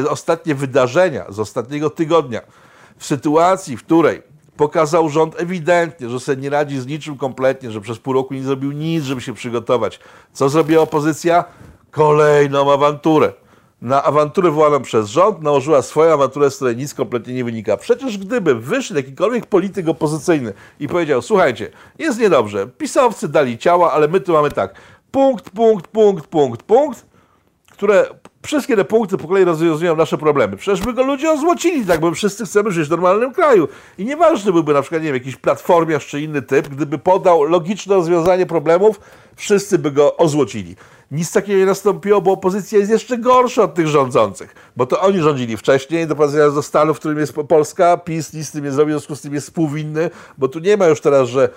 ostatnie 0.09 0.55
wydarzenia 0.55 1.25
z 1.29 1.39
ostatniego 1.39 1.91
tygodnia. 1.91 2.41
W 2.99 3.07
sytuacji, 3.07 3.77
w 3.77 3.85
której 3.85 4.23
pokazał 4.59 5.09
rząd 5.09 5.41
ewidentnie, 5.41 6.09
że 6.09 6.21
sobie 6.21 6.43
nie 6.43 6.51
radzi 6.51 6.81
z 6.81 6.87
niczym 6.87 7.17
kompletnie, 7.17 7.71
że 7.71 7.81
przez 7.81 7.99
pół 7.99 8.13
roku 8.13 8.35
nie 8.35 8.43
zrobił 8.43 8.73
nic, 8.73 9.05
żeby 9.05 9.21
się 9.21 9.35
przygotować. 9.35 10.01
Co 10.33 10.49
zrobiła 10.49 10.83
opozycja? 10.83 11.45
Kolejną 11.91 12.73
awanturę. 12.73 13.33
Na 13.83 14.03
awanturę 14.03 14.51
wołaną 14.51 14.83
przez 14.83 15.09
rząd 15.09 15.43
nałożyła 15.43 15.83
swoją 15.83 16.13
awanturę, 16.13 16.51
z 16.51 16.57
której 16.57 16.77
nic 16.77 16.95
kompletnie 16.95 17.35
nie 17.35 17.45
wynika. 17.45 17.77
Przecież 17.77 18.19
gdyby 18.19 18.55
wyszedł 18.55 19.01
jakikolwiek 19.01 19.47
polityk 19.47 19.89
opozycyjny 19.89 20.53
i 20.81 20.89
powiedział, 20.89 21.23
słuchajcie, 21.23 21.71
jest 21.99 22.21
niedobrze, 22.21 22.67
pisowcy 22.67 23.29
dali 23.29 23.59
ciała, 23.59 23.93
ale 23.93 24.09
my 24.09 24.21
tu 24.21 24.33
mamy 24.33 24.51
tak, 24.51 24.75
punkt, 25.11 25.51
punkt, 25.51 25.87
punkt, 25.87 26.27
punkt, 26.27 26.63
punkt, 26.63 27.07
które 27.79 28.07
wszystkie 28.47 28.77
te 28.77 28.85
punkty 28.85 29.19
po 29.19 29.29
kolei 29.29 29.45
rozwiązują 29.45 29.97
nasze 29.97 30.19
problemy. 30.19 30.57
Przecież 30.57 30.85
by 30.85 30.93
go 30.93 31.03
ludzie 31.03 31.31
ozłocili, 31.31 31.87
tak, 31.87 32.01
bo 32.01 32.13
wszyscy 32.13 32.45
chcemy 32.45 32.71
żyć 32.71 32.89
w 32.89 32.91
normalnym 32.91 33.33
kraju. 33.33 33.69
I 33.99 34.05
nieważny 34.05 34.53
byłby 34.53 34.75
na 34.75 34.83
przykład, 34.83 35.03
nie 35.03 35.07
wiem, 35.07 35.15
jakiś 35.15 35.37
platformiarz 35.37 36.07
czy 36.07 36.21
inny 36.21 36.43
typ, 36.43 36.69
gdyby 36.69 36.99
podał 36.99 37.43
logiczne 37.43 37.95
rozwiązanie 37.95 38.47
problemów, 38.47 39.01
wszyscy 39.37 39.79
by 39.79 39.91
go 39.91 40.17
ozłocili. 40.17 40.77
Nic 41.11 41.33
takiego 41.33 41.59
nie 41.59 41.67
nastąpiło, 41.67 42.21
bo 42.21 42.33
opozycja 42.33 42.79
jest 42.79 42.91
jeszcze 42.91 43.19
gorsza 43.19 43.63
od 43.63 43.75
tych 43.75 43.89
rządzących, 43.89 44.55
bo 44.77 44.87
to 44.87 45.01
oni 45.01 45.21
rządzili 45.21 45.57
wcześniej, 45.57 46.07
doprowadzając 46.07 46.55
do 46.55 46.63
stanu, 46.63 46.95
w 46.95 46.99
którym 46.99 47.19
jest 47.19 47.35
Polska, 47.49 47.97
PiS 47.97 48.33
nic 48.33 48.49
z 48.49 48.51
tym 48.51 48.65
nie 48.65 48.71
zrobił, 48.73 48.97
w 48.97 48.99
związku 48.99 49.17
z 49.17 49.21
tym 49.21 49.35
jest 49.35 49.47
współwinny, 49.47 50.11
bo 50.39 50.49
tu 50.49 50.59
nie 50.59 50.77
ma 50.77 50.87
już 50.87 51.01
teraz, 51.01 51.29
że 51.29 51.49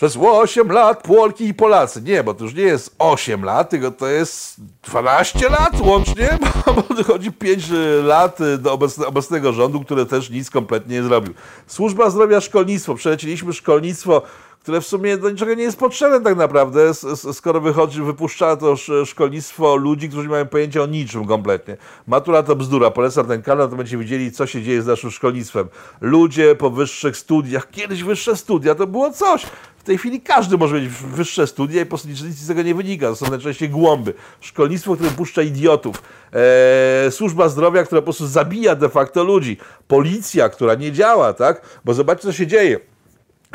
przez 0.00 0.16
8 0.16 0.72
lat 0.72 1.02
Polki 1.02 1.44
i 1.44 1.54
Polacy. 1.54 2.02
Nie, 2.02 2.24
bo 2.24 2.34
to 2.34 2.44
już 2.44 2.54
nie 2.54 2.62
jest 2.62 2.94
8 2.98 3.44
lat, 3.44 3.70
tylko 3.70 3.90
to 3.90 4.06
jest 4.06 4.60
12 4.82 5.48
lat 5.48 5.80
łącznie, 5.80 6.38
bo 6.88 6.94
dochodzi 6.94 7.32
5 7.32 7.64
lat 8.02 8.38
do 8.58 8.78
obecnego 9.06 9.52
rządu, 9.52 9.80
który 9.80 10.06
też 10.06 10.30
nic 10.30 10.50
kompletnie 10.50 10.96
nie 10.96 11.02
zrobił. 11.02 11.34
Służba 11.66 12.10
zdrowia, 12.10 12.40
szkolnictwo. 12.40 12.94
Przelecieliśmy 12.94 13.52
szkolnictwo 13.52 14.22
które 14.62 14.80
w 14.80 14.86
sumie 14.86 15.16
do 15.16 15.30
niczego 15.30 15.54
nie 15.54 15.62
jest 15.62 15.78
potrzebne 15.78 16.20
tak 16.20 16.36
naprawdę, 16.36 16.94
skoro 17.32 17.60
wychodzi, 17.60 18.02
wypuszcza 18.02 18.56
to 18.56 18.76
szkolnictwo 19.06 19.76
ludzi, 19.76 20.08
którzy 20.08 20.22
nie 20.22 20.30
mają 20.30 20.46
pojęcia 20.46 20.82
o 20.82 20.86
niczym 20.86 21.26
kompletnie. 21.26 21.76
Matura 22.06 22.42
to 22.42 22.56
bzdura, 22.56 22.90
polecam 22.90 23.26
ten 23.26 23.42
kanał, 23.42 23.68
to 23.68 23.76
będziecie 23.76 23.98
widzieli, 23.98 24.32
co 24.32 24.46
się 24.46 24.62
dzieje 24.62 24.82
z 24.82 24.86
naszym 24.86 25.10
szkolnictwem. 25.10 25.68
Ludzie 26.00 26.54
po 26.54 26.70
wyższych 26.70 27.16
studiach, 27.16 27.70
kiedyś 27.70 28.02
wyższe 28.02 28.36
studia 28.36 28.74
to 28.74 28.86
było 28.86 29.12
coś. 29.12 29.46
W 29.76 29.82
tej 29.82 29.98
chwili 29.98 30.20
każdy 30.20 30.58
może 30.58 30.80
mieć 30.80 30.88
wyższe 30.88 31.46
studia 31.46 31.82
i 31.82 31.84
po 31.84 31.88
prostu 31.88 32.08
nic 32.08 32.18
z 32.18 32.48
tego 32.48 32.62
nie 32.62 32.74
wynika. 32.74 33.06
To 33.06 33.16
są 33.16 33.30
najczęściej 33.30 33.68
głąby. 33.68 34.14
Szkolnictwo, 34.40 34.94
które 34.94 35.10
puszcza 35.10 35.42
idiotów. 35.42 36.02
Eee, 36.32 37.12
służba 37.12 37.48
zdrowia, 37.48 37.84
która 37.84 38.00
po 38.00 38.04
prostu 38.04 38.26
zabija 38.26 38.76
de 38.76 38.88
facto 38.88 39.24
ludzi. 39.24 39.56
Policja, 39.88 40.48
która 40.48 40.74
nie 40.74 40.92
działa, 40.92 41.32
tak? 41.32 41.80
Bo 41.84 41.94
zobaczcie, 41.94 42.22
co 42.22 42.32
się 42.32 42.46
dzieje 42.46 42.89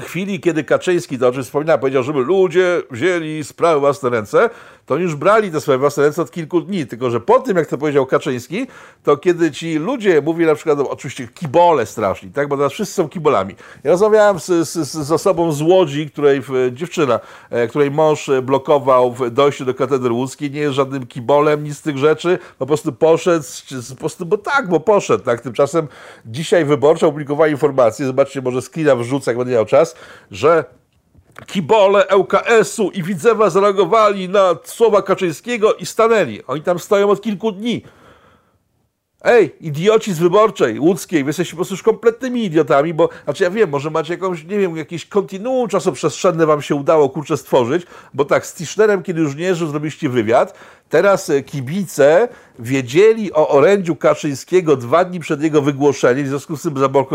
chwili, 0.02 0.40
kiedy 0.40 0.64
Kaczyński, 0.64 1.20
to 1.20 1.28
o 1.28 1.32
czym 1.32 1.44
wspominałem, 1.44 1.80
powiedział, 1.80 2.04
żeby 2.04 2.20
ludzie 2.20 2.82
wzięli 2.92 3.44
sprawę 3.44 3.78
w 3.78 3.80
własne 3.80 4.10
ręce, 4.10 4.50
to 4.86 4.94
oni 4.94 5.04
już 5.04 5.16
brali 5.16 5.52
te 5.52 5.62
swoje 5.62 5.78
własne 5.78 6.04
ręce 6.04 6.22
od 6.22 6.32
kilku 6.32 6.62
dni. 6.62 6.86
Tylko, 6.86 7.10
że 7.10 7.20
po 7.20 7.40
tym, 7.40 7.58
jak 7.58 7.68
to 7.68 7.78
powiedział 7.78 8.06
Kaczyński, 8.06 8.68
to 9.04 9.18
kiedy 9.18 9.52
ci 9.52 9.76
ludzie, 9.76 10.22
mówili 10.22 10.48
na 10.48 10.56
przykład, 10.56 10.80
oczywiście 10.80 11.28
kibole 11.28 11.86
straszni, 11.86 12.32
tak, 12.32 12.48
bo 12.48 12.58
teraz 12.58 12.74
wszyscy 12.74 12.96
są 12.96 13.10
kibolami. 13.10 13.56
Ja 13.84 13.92
rozmawiałem 13.92 14.40
z, 14.40 14.46
z, 14.46 14.92
z 14.92 15.12
osobą 15.12 15.52
z 15.52 15.62
Łodzi, 15.62 16.10
której 16.10 16.42
dziewczyna, 16.72 17.20
e, 17.50 17.68
której 17.68 17.92
mąż 17.92 18.30
blokował 18.44 19.14
w 19.14 19.30
dojściu 19.30 19.66
do 19.66 19.74
katedry 19.74 20.12
łódzkiej, 20.12 20.52
nie 20.52 20.60
jest 20.60 20.76
żadnym 20.76 21.08
kibolem, 21.08 21.64
nic 21.64 21.78
z 21.78 21.82
tych 21.82 21.98
rzeczy, 21.98 22.40
po 22.60 22.66
prostu 22.66 22.94
poszedł, 22.94 23.46
po 23.90 23.96
prostu, 23.96 24.26
bo 24.26 24.38
tak, 24.38 24.70
bo 24.70 24.80
poszedł, 24.80 25.24
tak. 25.24 25.42
Tymczasem 25.42 25.88
dzisiaj 26.26 26.66
wyborcza 26.66 27.08
opublikowała 27.08 27.48
informację, 27.48 28.06
zobaczcie, 28.06 28.42
może 28.42 28.62
screena 28.62 28.96
wrzucę, 28.96 29.32
jak 29.32 29.38
będę 29.38 29.54
miał 29.54 29.66
czas, 29.66 29.96
że 30.32 30.66
kibole 31.46 32.06
ŁKS-u 32.16 32.92
i 32.92 33.04
Widzewa 33.04 33.50
zareagowali 33.50 34.30
na 34.30 34.56
słowa 34.64 35.02
Kaczyńskiego 35.02 35.74
i 35.74 35.86
stanęli. 35.86 36.44
Oni 36.48 36.62
tam 36.62 36.80
stoją 36.80 37.10
od 37.10 37.22
kilku 37.22 37.52
dni. 37.52 37.82
Ej, 39.28 39.56
idioci 39.62 40.14
z 40.14 40.20
wyborczej, 40.20 40.80
łódzkiej, 40.80 41.24
wy 41.24 41.30
jesteście 41.30 41.52
po 41.52 41.56
prostu 41.56 41.74
już 41.74 41.84
kompletnymi 41.84 42.44
idiotami, 42.44 42.94
bo, 42.94 43.10
znaczy 43.24 43.44
ja 43.44 43.50
wiem, 43.50 43.70
może 43.70 43.90
macie 43.90 44.14
jakąś, 44.14 44.44
nie 44.44 44.60
wiem, 44.60 44.78
jakieś 44.78 45.06
kontinuum 45.06 45.68
czasoprzestrzenne 45.68 46.46
wam 46.46 46.62
się 46.62 46.76
udało, 46.76 47.10
kurczę, 47.10 47.38
stworzyć, 47.38 47.86
bo 48.14 48.26
tak, 48.26 48.46
z 48.46 48.54
Tischnerem, 48.54 49.04
kiedy 49.04 49.22
już 49.22 49.36
nie 49.36 49.56
żył, 49.56 49.68
zrobiliście 49.68 50.10
wywiad, 50.10 50.60
teraz 50.90 51.30
e, 51.30 51.44
kibice 51.44 52.28
wiedzieli 52.60 53.34
o 53.34 53.50
orędziu 53.50 53.96
Kaczyńskiego 53.96 54.76
dwa 54.76 55.06
dni 55.06 55.20
przed 55.20 55.42
jego 55.42 55.62
wygłoszeniem, 55.62 56.26
w 56.26 56.28
związku 56.28 56.58
z 56.58 56.62
tym 56.62 56.74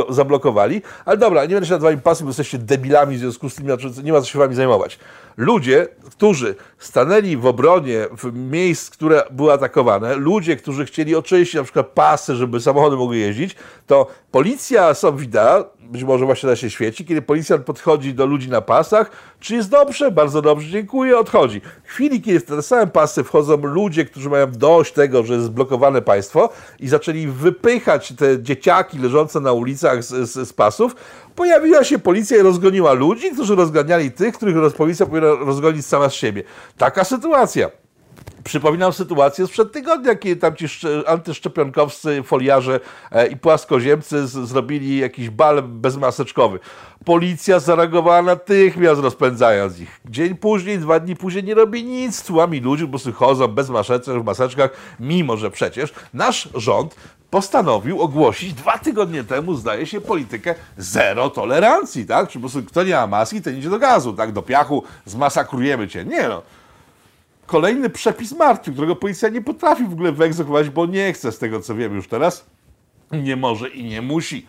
zablokowali, 0.08 0.82
ale 1.04 1.16
dobra, 1.16 1.42
nie 1.42 1.54
będę 1.54 1.66
się 1.66 1.72
nad 1.72 1.82
wami 1.82 1.98
pasem, 1.98 2.26
bo 2.26 2.30
jesteście 2.30 2.58
debilami, 2.58 3.16
w 3.16 3.18
związku 3.18 3.50
z 3.50 3.54
tym 3.54 3.66
nie 4.02 4.12
ma 4.12 4.20
co 4.20 4.26
się 4.26 4.38
wami 4.38 4.54
zajmować. 4.54 4.98
Ludzie, 5.36 5.88
którzy 6.10 6.54
stanęli 6.78 7.36
w 7.36 7.46
obronie 7.46 8.06
w 8.16 8.32
miejsc, 8.32 8.90
które 8.90 9.22
były 9.30 9.52
atakowane, 9.52 10.16
ludzie, 10.16 10.56
którzy 10.56 10.86
chcieli 10.86 11.16
oczyścić 11.16 11.54
na 11.54 11.62
przykład 11.62 11.86
pasy, 11.86 12.34
żeby 12.36 12.60
samochody 12.60 12.96
mogły 12.96 13.16
jeździć, 13.16 13.56
to 13.86 14.06
policja 14.30 14.94
są 14.94 15.16
widać, 15.16 15.66
być 15.90 16.04
może 16.04 16.24
właśnie 16.24 16.48
na 16.48 16.56
się 16.56 16.70
świeci, 16.70 17.04
kiedy 17.04 17.22
policjant 17.22 17.64
podchodzi 17.64 18.14
do 18.14 18.26
ludzi 18.26 18.48
na 18.48 18.60
pasach, 18.60 19.10
czy 19.40 19.54
jest 19.54 19.70
dobrze, 19.70 20.10
bardzo 20.10 20.42
dobrze, 20.42 20.70
dziękuję, 20.70 21.18
odchodzi. 21.18 21.60
W 21.84 21.88
chwili, 21.88 22.22
kiedy 22.22 22.40
w 22.40 22.44
te 22.44 22.62
same 22.62 22.86
pasy 22.86 23.24
wchodzą 23.24 23.56
ludzie, 23.56 24.04
którzy 24.04 24.30
mają 24.30 24.52
dość 24.52 24.92
tego, 24.92 25.24
że 25.24 25.34
jest 25.34 25.46
zblokowane 25.46 26.02
państwo 26.02 26.50
i 26.80 26.88
zaczęli 26.88 27.26
wypychać 27.26 28.12
te 28.18 28.42
dzieciaki 28.42 28.98
leżące 28.98 29.40
na 29.40 29.52
ulicach 29.52 30.04
z, 30.04 30.30
z, 30.30 30.48
z 30.48 30.52
pasów, 30.52 30.96
pojawiła 31.36 31.84
się 31.84 31.98
policja 31.98 32.36
i 32.36 32.40
rozgoniła 32.40 32.92
ludzi, 32.92 33.30
którzy 33.30 33.54
rozganiali 33.54 34.12
tych, 34.12 34.34
których 34.34 34.74
policja 34.74 35.06
powinna 35.06 35.34
rozgonić 35.34 35.86
sama 35.86 36.08
z 36.08 36.14
siebie. 36.14 36.42
Taka 36.78 37.04
sytuacja. 37.04 37.70
Przypominam 38.44 38.92
sytuację 38.92 39.46
sprzed 39.46 39.72
tygodnia, 39.72 40.14
kiedy 40.14 40.36
tam 40.36 40.56
ci 40.56 40.66
antyszczepionkowscy 41.06 42.22
foliarze 42.22 42.80
e, 43.12 43.26
i 43.26 43.36
płaskoziemcy 43.36 44.26
zrobili 44.26 44.98
jakiś 44.98 45.30
bal 45.30 45.62
bezmaseczkowy. 45.62 46.58
Policja 47.04 47.60
zareagowała 47.60 48.22
natychmiast, 48.22 49.00
rozpędzając 49.00 49.80
ich. 49.80 50.00
Dzień 50.04 50.34
później, 50.34 50.78
dwa 50.78 51.00
dni 51.00 51.16
później 51.16 51.44
nie 51.44 51.54
robi 51.54 51.84
nic, 51.84 52.22
tłami 52.22 52.60
ludzi 52.60 52.84
po 52.84 52.90
prostu 52.90 53.12
chodzą 53.12 53.48
bez 53.48 53.70
maseczek, 53.70 54.22
w 54.22 54.24
maseczkach, 54.24 54.70
mimo 55.00 55.36
że 55.36 55.50
przecież 55.50 55.92
nasz 56.14 56.48
rząd 56.54 56.96
postanowił 57.30 58.00
ogłosić 58.00 58.54
dwa 58.54 58.78
tygodnie 58.78 59.24
temu, 59.24 59.54
zdaje 59.54 59.86
się, 59.86 60.00
politykę 60.00 60.54
zero 60.78 61.30
tolerancji, 61.30 62.06
tak? 62.06 62.28
Czy 62.28 62.34
po 62.34 62.40
prostu 62.40 62.62
kto 62.62 62.84
nie 62.84 62.94
ma 62.94 63.06
maski, 63.06 63.42
ten 63.42 63.58
idzie 63.58 63.70
do 63.70 63.78
gazu, 63.78 64.12
tak? 64.12 64.32
Do 64.32 64.42
piachu, 64.42 64.84
zmasakrujemy 65.04 65.88
cię. 65.88 66.04
Nie 66.04 66.28
no 66.28 66.42
kolejny 67.50 67.90
przepis 67.90 68.32
martwy, 68.32 68.72
którego 68.72 68.96
policja 68.96 69.28
nie 69.28 69.42
potrafi 69.42 69.84
w 69.84 69.92
ogóle 69.92 70.12
wyegzekwować, 70.12 70.70
bo 70.70 70.86
nie 70.86 71.12
chce 71.12 71.32
z 71.32 71.38
tego, 71.38 71.60
co 71.60 71.74
wiem 71.74 71.94
już 71.94 72.08
teraz. 72.08 72.46
Nie 73.12 73.36
może 73.36 73.68
i 73.68 73.84
nie 73.84 74.02
musi. 74.02 74.46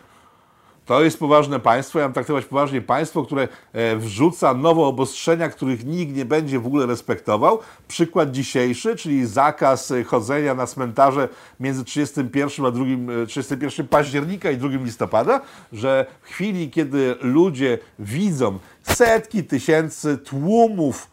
To 0.86 1.04
jest 1.04 1.18
poważne 1.18 1.60
państwo. 1.60 1.98
Ja 1.98 2.04
mam 2.04 2.12
traktować 2.12 2.44
poważnie 2.44 2.80
państwo, 2.80 3.22
które 3.22 3.48
e, 3.72 3.96
wrzuca 3.96 4.54
nowe 4.54 4.82
obostrzenia, 4.82 5.48
których 5.48 5.84
nikt 5.84 6.16
nie 6.16 6.24
będzie 6.24 6.58
w 6.58 6.66
ogóle 6.66 6.86
respektował. 6.86 7.58
Przykład 7.88 8.30
dzisiejszy, 8.30 8.96
czyli 8.96 9.26
zakaz 9.26 9.90
e, 9.90 10.04
chodzenia 10.04 10.54
na 10.54 10.66
cmentarze 10.66 11.28
między 11.60 11.84
31 11.84 12.66
a 12.66 12.70
2, 12.70 12.84
31 13.26 13.86
e, 13.86 13.88
października 13.88 14.50
i 14.50 14.56
2 14.56 14.68
listopada, 14.68 15.40
że 15.72 16.06
w 16.22 16.26
chwili, 16.26 16.70
kiedy 16.70 17.16
ludzie 17.20 17.78
widzą 17.98 18.58
setki 18.82 19.44
tysięcy 19.44 20.18
tłumów 20.18 21.08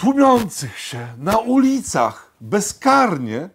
tłumiących 0.00 0.78
się 0.78 1.06
na 1.18 1.38
ulicach 1.38 2.30
bezkarnie, 2.40 3.48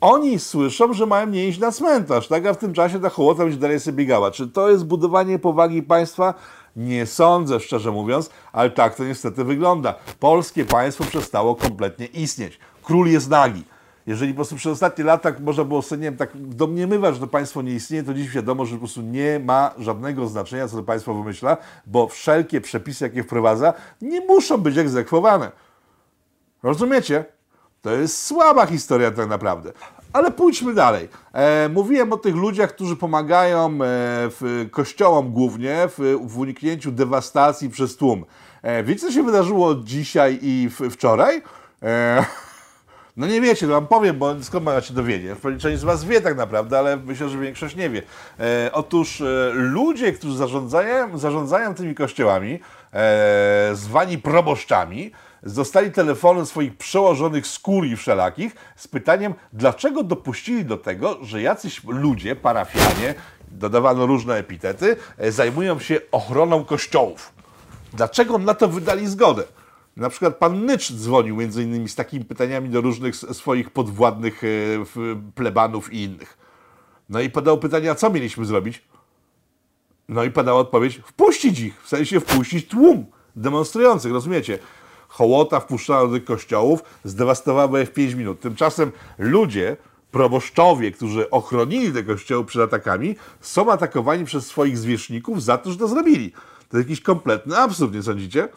oni 0.00 0.38
słyszą, 0.38 0.92
że 0.92 1.06
mają 1.06 1.26
nie 1.26 1.48
iść 1.48 1.58
na 1.58 1.72
cmentarz, 1.72 2.28
tak? 2.28 2.46
A 2.46 2.54
w 2.54 2.58
tym 2.58 2.72
czasie 2.74 3.00
ta 3.00 3.08
hołota 3.08 3.42
będzie 3.42 3.58
dalej 3.58 3.80
sobie 3.80 3.96
biegała. 3.96 4.30
Czy 4.30 4.48
to 4.48 4.70
jest 4.70 4.84
budowanie 4.84 5.38
powagi 5.38 5.82
państwa? 5.82 6.34
Nie 6.76 7.06
sądzę, 7.06 7.60
szczerze 7.60 7.90
mówiąc, 7.90 8.30
ale 8.52 8.70
tak 8.70 8.94
to 8.94 9.04
niestety 9.04 9.44
wygląda. 9.44 9.94
Polskie 10.20 10.64
państwo 10.64 11.04
przestało 11.04 11.54
kompletnie 11.54 12.06
istnieć. 12.06 12.58
Król 12.82 13.08
jest 13.08 13.30
nagi. 13.30 13.64
Jeżeli 14.06 14.32
po 14.32 14.36
prostu 14.36 14.56
przez 14.56 14.72
ostatnie 14.72 15.04
lata 15.04 15.32
można 15.40 15.64
było 15.64 15.82
sobie, 15.82 16.00
nie 16.00 16.04
wiem, 16.04 16.16
tak 16.16 16.30
domniemywać, 16.34 17.14
że 17.14 17.20
to 17.20 17.26
państwo 17.26 17.62
nie 17.62 17.72
istnieje, 17.72 18.02
to 18.02 18.14
dziś 18.14 18.30
wiadomo, 18.30 18.66
że 18.66 18.72
po 18.72 18.78
prostu 18.78 19.02
nie 19.02 19.40
ma 19.44 19.70
żadnego 19.78 20.26
znaczenia, 20.26 20.68
co 20.68 20.76
to 20.76 20.82
państwo 20.82 21.14
wymyśla, 21.14 21.56
bo 21.86 22.08
wszelkie 22.08 22.60
przepisy, 22.60 23.04
jakie 23.04 23.22
wprowadza, 23.22 23.72
nie 24.02 24.20
muszą 24.20 24.58
być 24.58 24.78
egzekwowane. 24.78 25.52
Rozumiecie? 26.62 27.24
To 27.82 27.90
jest 27.90 28.26
słaba 28.26 28.66
historia 28.66 29.10
tak 29.10 29.28
naprawdę. 29.28 29.72
Ale 30.12 30.30
pójdźmy 30.30 30.74
dalej. 30.74 31.08
E, 31.32 31.68
mówiłem 31.68 32.12
o 32.12 32.16
tych 32.16 32.34
ludziach, 32.34 32.70
którzy 32.70 32.96
pomagają 32.96 33.66
e, 33.66 33.76
w 34.40 34.68
kościołom 34.70 35.32
głównie 35.32 35.88
w, 35.88 36.18
w 36.24 36.38
uniknięciu 36.38 36.92
dewastacji 36.92 37.70
przez 37.70 37.96
tłum. 37.96 38.24
E, 38.62 38.82
wiecie, 38.84 39.00
co 39.00 39.12
się 39.12 39.22
wydarzyło 39.22 39.74
dzisiaj 39.74 40.38
i 40.42 40.70
w, 40.70 40.90
wczoraj? 40.90 41.42
E, 41.82 42.24
no 43.16 43.26
nie 43.26 43.40
wiecie, 43.40 43.66
to 43.66 43.72
wam 43.72 43.86
powiem, 43.86 44.18
bo 44.18 44.42
skąd 44.42 44.64
macie 44.64 44.94
dowiedzieć? 44.94 45.30
Część 45.58 45.80
z 45.80 45.84
was 45.84 46.04
wie 46.04 46.20
tak 46.20 46.36
naprawdę, 46.36 46.78
ale 46.78 46.96
myślę, 46.96 47.28
że 47.28 47.38
większość 47.38 47.76
nie 47.76 47.90
wie. 47.90 48.02
E, 48.40 48.70
otóż 48.72 49.20
e, 49.20 49.50
ludzie, 49.54 50.12
którzy 50.12 50.36
zarządzają, 50.36 51.18
zarządzają 51.18 51.74
tymi 51.74 51.94
kościołami, 51.94 52.60
e, 52.92 53.70
zwani 53.72 54.18
proboszczami, 54.18 55.12
dostali 55.54 55.92
telefony 55.92 56.46
swoich 56.46 56.76
przełożonych 56.76 57.46
z 57.46 57.58
kurii 57.58 57.96
wszelakich 57.96 58.56
z 58.76 58.88
pytaniem, 58.88 59.34
dlaczego 59.52 60.02
dopuścili 60.02 60.64
do 60.64 60.76
tego, 60.76 61.18
że 61.22 61.42
jacyś 61.42 61.84
ludzie, 61.84 62.36
parafianie, 62.36 63.14
dodawano 63.50 64.06
różne 64.06 64.34
epitety, 64.34 64.96
e, 65.18 65.32
zajmują 65.32 65.78
się 65.78 66.00
ochroną 66.12 66.64
kościołów. 66.64 67.32
Dlaczego 67.92 68.38
na 68.38 68.54
to 68.54 68.68
wydali 68.68 69.06
zgodę? 69.06 69.44
Na 69.96 70.10
przykład 70.10 70.36
pan 70.36 70.66
Nycz 70.66 70.92
dzwonił 70.92 71.36
między 71.36 71.62
innymi 71.62 71.88
z 71.88 71.94
takimi 71.94 72.24
pytaniami 72.24 72.68
do 72.68 72.80
różnych 72.80 73.16
swoich 73.16 73.70
podwładnych 73.70 74.44
e, 74.44 74.46
plebanów 75.34 75.92
i 75.92 76.02
innych. 76.02 76.38
No 77.08 77.20
i 77.20 77.30
padał 77.30 77.58
pytanie, 77.58 77.90
a 77.90 77.94
co 77.94 78.10
mieliśmy 78.10 78.44
zrobić? 78.44 78.82
No 80.08 80.24
i 80.24 80.30
padała 80.30 80.60
odpowiedź, 80.60 81.00
wpuścić 81.06 81.60
ich, 81.60 81.82
w 81.82 81.88
sensie 81.88 82.20
wpuścić 82.20 82.68
tłum 82.68 83.06
demonstrujących, 83.36 84.12
rozumiecie? 84.12 84.58
Hołota 85.08 85.60
wpuszczona 85.60 86.18
do 86.18 86.26
kościołów 86.26 86.82
zdewastowała 87.04 87.78
je 87.78 87.86
w 87.86 87.92
5 87.92 88.14
minut. 88.14 88.40
Tymczasem 88.40 88.92
ludzie, 89.18 89.76
proboszczowie, 90.10 90.92
którzy 90.92 91.30
ochronili 91.30 91.92
te 91.92 92.02
kościoły 92.02 92.44
przed 92.44 92.62
atakami, 92.62 93.16
są 93.40 93.72
atakowani 93.72 94.24
przez 94.24 94.46
swoich 94.46 94.78
zwierzchników 94.78 95.42
za 95.42 95.58
to, 95.58 95.70
że 95.72 95.78
to 95.78 95.88
zrobili. 95.88 96.32
To 96.70 96.78
jakiś 96.78 97.00
kompletny 97.00 97.58
absurd, 97.58 97.94
nie 97.94 98.02
sądzicie? 98.02 98.48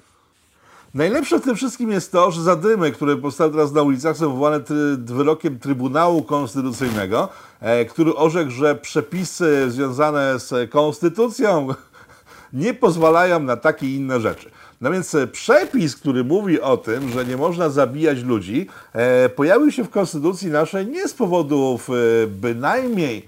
Najlepsze 0.94 1.40
w 1.40 1.44
tym 1.44 1.56
wszystkim 1.56 1.92
jest 1.92 2.12
to, 2.12 2.32
że 2.32 2.42
zadymy, 2.42 2.92
które 2.92 3.18
powstały 3.18 3.52
teraz 3.52 3.72
na 3.72 3.82
ulicach, 3.82 4.18
są 4.18 4.30
wywołane 4.30 4.60
try, 4.60 4.98
wyrokiem 4.98 5.60
Trybunału 5.60 6.24
Konstytucyjnego, 6.24 7.30
e, 7.60 7.86
który 7.86 8.16
orzekł, 8.16 8.52
że 8.52 8.76
przepisy 8.76 9.72
związane 9.72 10.40
z 10.40 10.72
konstytucją 10.72 11.68
nie 12.54 12.74
pozwalają 12.74 13.40
na 13.40 13.58
takie 13.58 13.96
inne 13.96 14.22
rzeczy. 14.22 14.52
No 14.82 14.92
więc 14.92 15.16
e, 15.16 15.28
przepis, 15.28 15.96
który 15.96 16.24
mówi 16.24 16.62
o 16.62 16.78
tym, 16.78 17.10
że 17.10 17.26
nie 17.26 17.38
można 17.38 17.70
zabijać 17.70 18.24
ludzi, 18.24 18.68
e, 18.94 19.30
pojawił 19.30 19.72
się 19.72 19.84
w 19.84 19.90
Konstytucji 19.90 20.50
naszej 20.50 20.88
nie 20.88 21.08
z 21.08 21.14
powodów 21.14 21.90
e, 21.90 22.28
bynajmniej 22.28 23.28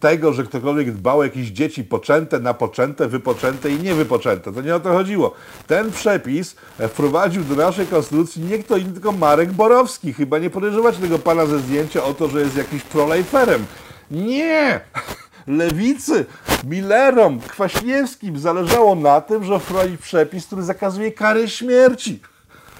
tego, 0.00 0.32
że 0.32 0.44
ktokolwiek 0.44 0.92
dbał 0.92 1.18
o 1.18 1.24
jakieś 1.24 1.48
dzieci 1.48 1.84
poczęte, 1.84 2.40
napoczęte, 2.40 3.08
wypoczęte 3.08 3.70
i 3.70 3.80
niewypoczęte. 3.80 4.52
To 4.52 4.60
nie 4.60 4.74
o 4.74 4.80
to 4.80 4.92
chodziło. 4.92 5.34
Ten 5.66 5.92
przepis 5.92 6.56
e, 6.78 6.88
wprowadził 6.88 7.44
do 7.44 7.54
naszej 7.54 7.86
konstytucji 7.86 8.42
nie 8.42 8.58
kto 8.58 8.76
inny, 8.76 8.92
tylko 8.92 9.12
Marek 9.12 9.52
Borowski. 9.52 10.12
Chyba 10.12 10.38
nie 10.38 10.50
podejrzewać 10.50 10.96
tego 10.96 11.18
pana 11.18 11.46
ze 11.46 11.58
zdjęcia 11.58 12.04
o 12.04 12.14
to, 12.14 12.28
że 12.28 12.40
jest 12.40 12.56
jakiś 12.56 12.82
prolejferem. 12.82 13.64
Nie! 14.10 14.80
Lewicy, 15.46 16.26
Millerom, 16.64 17.40
Kwaśniewskim 17.40 18.38
zależało 18.38 18.94
na 18.94 19.20
tym, 19.20 19.44
że 19.44 19.60
wprowadzić 19.60 20.00
przepis, 20.00 20.46
który 20.46 20.62
zakazuje 20.62 21.12
kary 21.12 21.48
śmierci. 21.48 22.20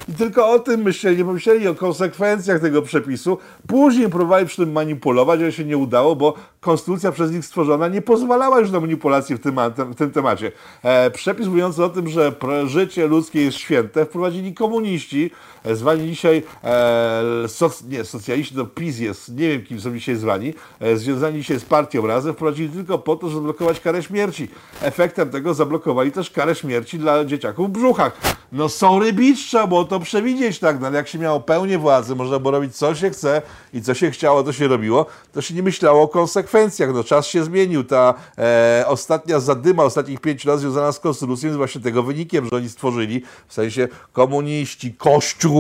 I 0.09 0.13
tylko 0.13 0.51
o 0.51 0.59
tym 0.59 0.83
myśleli, 0.83 1.19
nie 1.19 1.25
pomyśleli 1.25 1.69
o 1.69 1.75
konsekwencjach 1.75 2.61
tego 2.61 2.83
przepisu. 2.83 3.39
Później 3.67 4.09
próbowali 4.09 4.47
przy 4.47 4.57
tym 4.57 4.73
manipulować, 4.73 5.41
ale 5.41 5.53
się 5.53 5.65
nie 5.65 5.77
udało, 5.77 6.17
bo 6.17 6.35
konstytucja 6.61 7.13
przez 7.13 7.33
nich 7.33 7.45
stworzona 7.45 7.89
nie 7.89 8.03
pozwalała 8.03 8.61
już 8.61 8.71
na 8.71 8.81
manipulację 8.81 9.37
w 9.37 9.41
tym, 9.41 9.57
w 9.77 9.95
tym 9.95 10.11
temacie. 10.11 10.53
E, 10.83 11.11
przepis 11.11 11.47
mówiący 11.47 11.85
o 11.85 11.89
tym, 11.89 12.09
że 12.09 12.33
życie 12.67 13.07
ludzkie 13.07 13.45
jest 13.45 13.57
święte, 13.57 14.07
wprowadzili 14.07 14.55
komuniści, 14.55 15.31
zwani 15.73 16.11
dzisiaj 16.11 16.43
e, 16.65 17.49
soc, 17.49 17.83
nie, 17.83 18.05
socjaliści, 18.05 18.55
to 18.55 18.67
PiS 18.67 18.99
jest, 18.99 19.29
nie 19.29 19.49
wiem 19.49 19.63
kim 19.63 19.81
są 19.81 19.95
dzisiaj 19.95 20.17
zwani, 20.17 20.55
e, 20.81 20.97
związani 20.97 21.39
dzisiaj 21.39 21.61
z 21.61 21.65
partią 21.65 22.07
razem, 22.07 22.35
wprowadzili 22.35 22.69
tylko 22.69 22.99
po 22.99 23.17
to, 23.17 23.29
żeby 23.29 23.35
zablokować 23.35 23.81
karę 23.81 24.03
śmierci. 24.03 24.49
Efektem 24.83 25.31
tego 25.31 25.55
zablokowali 25.55 26.13
też 26.13 26.31
karę 26.31 26.55
śmierci 26.55 26.99
dla 26.99 27.25
dzieciaków 27.25 27.69
w 27.69 27.73
brzuchach. 27.73 28.21
No 28.53 28.69
sorry 28.69 29.13
bitch, 29.13 29.43
trzeba 29.43 29.67
było 29.67 29.85
to 29.85 30.01
przewidzieć, 30.01 30.59
tak, 30.59 30.81
no, 30.81 30.87
ale 30.87 30.97
jak 30.97 31.09
się 31.09 31.19
miało 31.19 31.41
pełnię 31.41 31.79
władzy, 31.79 32.15
można 32.15 32.39
było 32.39 32.51
robić 32.51 32.77
co 32.77 32.95
się 32.95 33.11
chce 33.11 33.43
i 33.73 33.83
co 33.83 33.95
się 33.95 34.11
chciało, 34.11 34.43
to 34.43 34.53
się 34.53 34.69
robiło, 34.69 35.07
to 35.33 35.43
się 35.43 35.55
nie 35.55 35.63
myślało 35.63 36.03
o 36.03 36.09
konsekwencjach, 36.09 36.95
no 36.95 37.05
czas 37.05 37.27
się 37.27 37.45
zmienił, 37.45 37.85
ta 37.85 38.15
e, 38.39 38.85
ostatnia 38.87 39.41
zadyma 39.41 39.83
ostatnich 39.83 40.21
pięciu 40.21 40.49
lat 40.49 40.61
związana 40.61 40.93
z 40.93 41.01
konstytucją 41.01 41.47
jest 41.47 41.57
właśnie 41.57 41.81
tego 41.81 42.03
wynikiem, 42.03 42.45
że 42.45 42.57
oni 42.57 42.69
stworzyli, 42.69 43.23
w 43.49 43.55
sensie 43.55 43.89
komuniści, 44.13 44.95
kościół, 44.95 45.54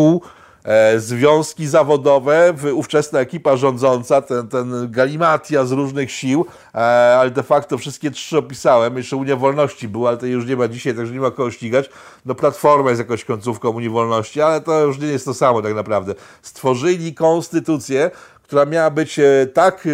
E, 0.64 1.00
związki 1.00 1.66
zawodowe, 1.66 2.54
ówczesna 2.74 3.20
ekipa 3.20 3.56
rządząca, 3.56 4.22
ten, 4.22 4.48
ten 4.48 4.90
galimatia 4.90 5.64
z 5.64 5.72
różnych 5.72 6.12
sił, 6.12 6.46
e, 6.74 6.78
ale 7.18 7.30
de 7.30 7.42
facto 7.42 7.78
wszystkie 7.78 8.10
trzy 8.10 8.38
opisałem, 8.38 8.96
jeszcze 8.96 9.16
Unia 9.16 9.36
Wolności 9.36 9.88
była, 9.88 10.08
ale 10.08 10.18
to 10.18 10.26
już 10.26 10.46
nie 10.46 10.56
ma 10.56 10.68
dzisiaj, 10.68 10.94
także 10.94 11.12
nie 11.12 11.20
ma 11.20 11.30
kogo 11.30 11.50
ścigać. 11.50 11.90
No 12.24 12.34
Platforma 12.34 12.90
jest 12.90 12.98
jakoś 12.98 13.24
końcówką 13.24 13.68
Unii 13.68 13.90
Wolności, 13.90 14.40
ale 14.40 14.60
to 14.60 14.80
już 14.80 14.98
nie 14.98 15.06
jest 15.06 15.24
to 15.24 15.34
samo 15.34 15.62
tak 15.62 15.74
naprawdę. 15.74 16.14
Stworzyli 16.42 17.14
konstytucję, 17.14 18.10
która 18.42 18.64
miała 18.66 18.90
być 18.90 19.18
e, 19.18 19.46
tak 19.54 19.88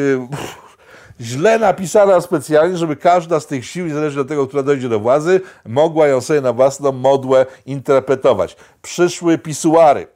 źle 1.21 1.59
napisana 1.59 2.21
specjalnie, 2.21 2.77
żeby 2.77 2.97
każda 2.97 3.41
z 3.41 3.47
tych 3.47 3.67
sił, 3.67 3.87
niezależnie 3.87 4.21
od 4.21 4.29
tego, 4.29 4.47
która 4.47 4.63
dojdzie 4.63 4.89
do 4.89 5.01
władzy, 5.01 5.41
mogła 5.67 6.07
ją 6.07 6.21
sobie 6.21 6.41
na 6.41 6.53
własną 6.53 6.93
modłę 6.93 7.47
interpretować. 7.67 8.57
Przyszły 8.83 9.39
pisuary 9.39 10.07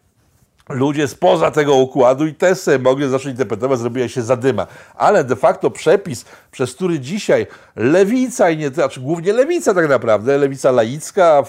ludzie 0.68 1.08
spoza 1.08 1.50
tego 1.50 1.74
układu 1.74 2.26
i 2.26 2.34
te 2.34 2.54
sobie 2.54 2.78
mogli 2.78 3.08
zacząć 3.08 3.32
interpretować, 3.32 3.78
zrobiła 3.78 4.08
się 4.08 4.22
zadyma. 4.22 4.66
Ale 4.94 5.24
de 5.24 5.36
facto 5.36 5.70
przepis, 5.70 6.24
przez 6.50 6.74
który 6.74 7.00
dzisiaj 7.00 7.46
lewica 7.76 8.50
i 8.50 8.56
nie, 8.56 8.68
znaczy 8.68 9.00
głównie 9.00 9.32
lewica 9.32 9.74
tak 9.74 9.88
naprawdę, 9.88 10.38
lewica 10.38 10.70
laicka, 10.70 11.42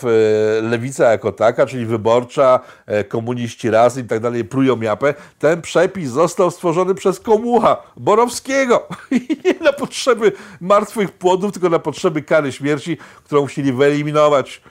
lewica 0.62 1.12
jako 1.12 1.32
taka, 1.32 1.66
czyli 1.66 1.86
wyborcza, 1.86 2.60
e, 2.86 3.04
komuniści 3.04 3.70
raz 3.70 3.98
i 3.98 4.04
tak 4.04 4.20
dalej, 4.20 4.46
prują 4.46 4.82
japę, 4.82 5.14
ten 5.40 5.62
przepis 5.62 6.10
został 6.10 6.52
stworzony 6.52 6.96
przez 6.96 7.20
komucha 7.20 7.78
Borowskiego. 7.98 8.88
I 9.12 9.38
nie 9.46 9.54
na 9.54 9.74
potrzeby 9.74 10.32
martwych 10.62 11.12
płodów, 11.12 11.52
tylko 11.52 11.70
na 11.70 11.80
potrzeby 11.80 12.22
kary 12.22 12.52
śmierci, 12.52 12.98
którą 13.24 13.42
musieli 13.42 13.74
wyeliminować. 13.74 14.62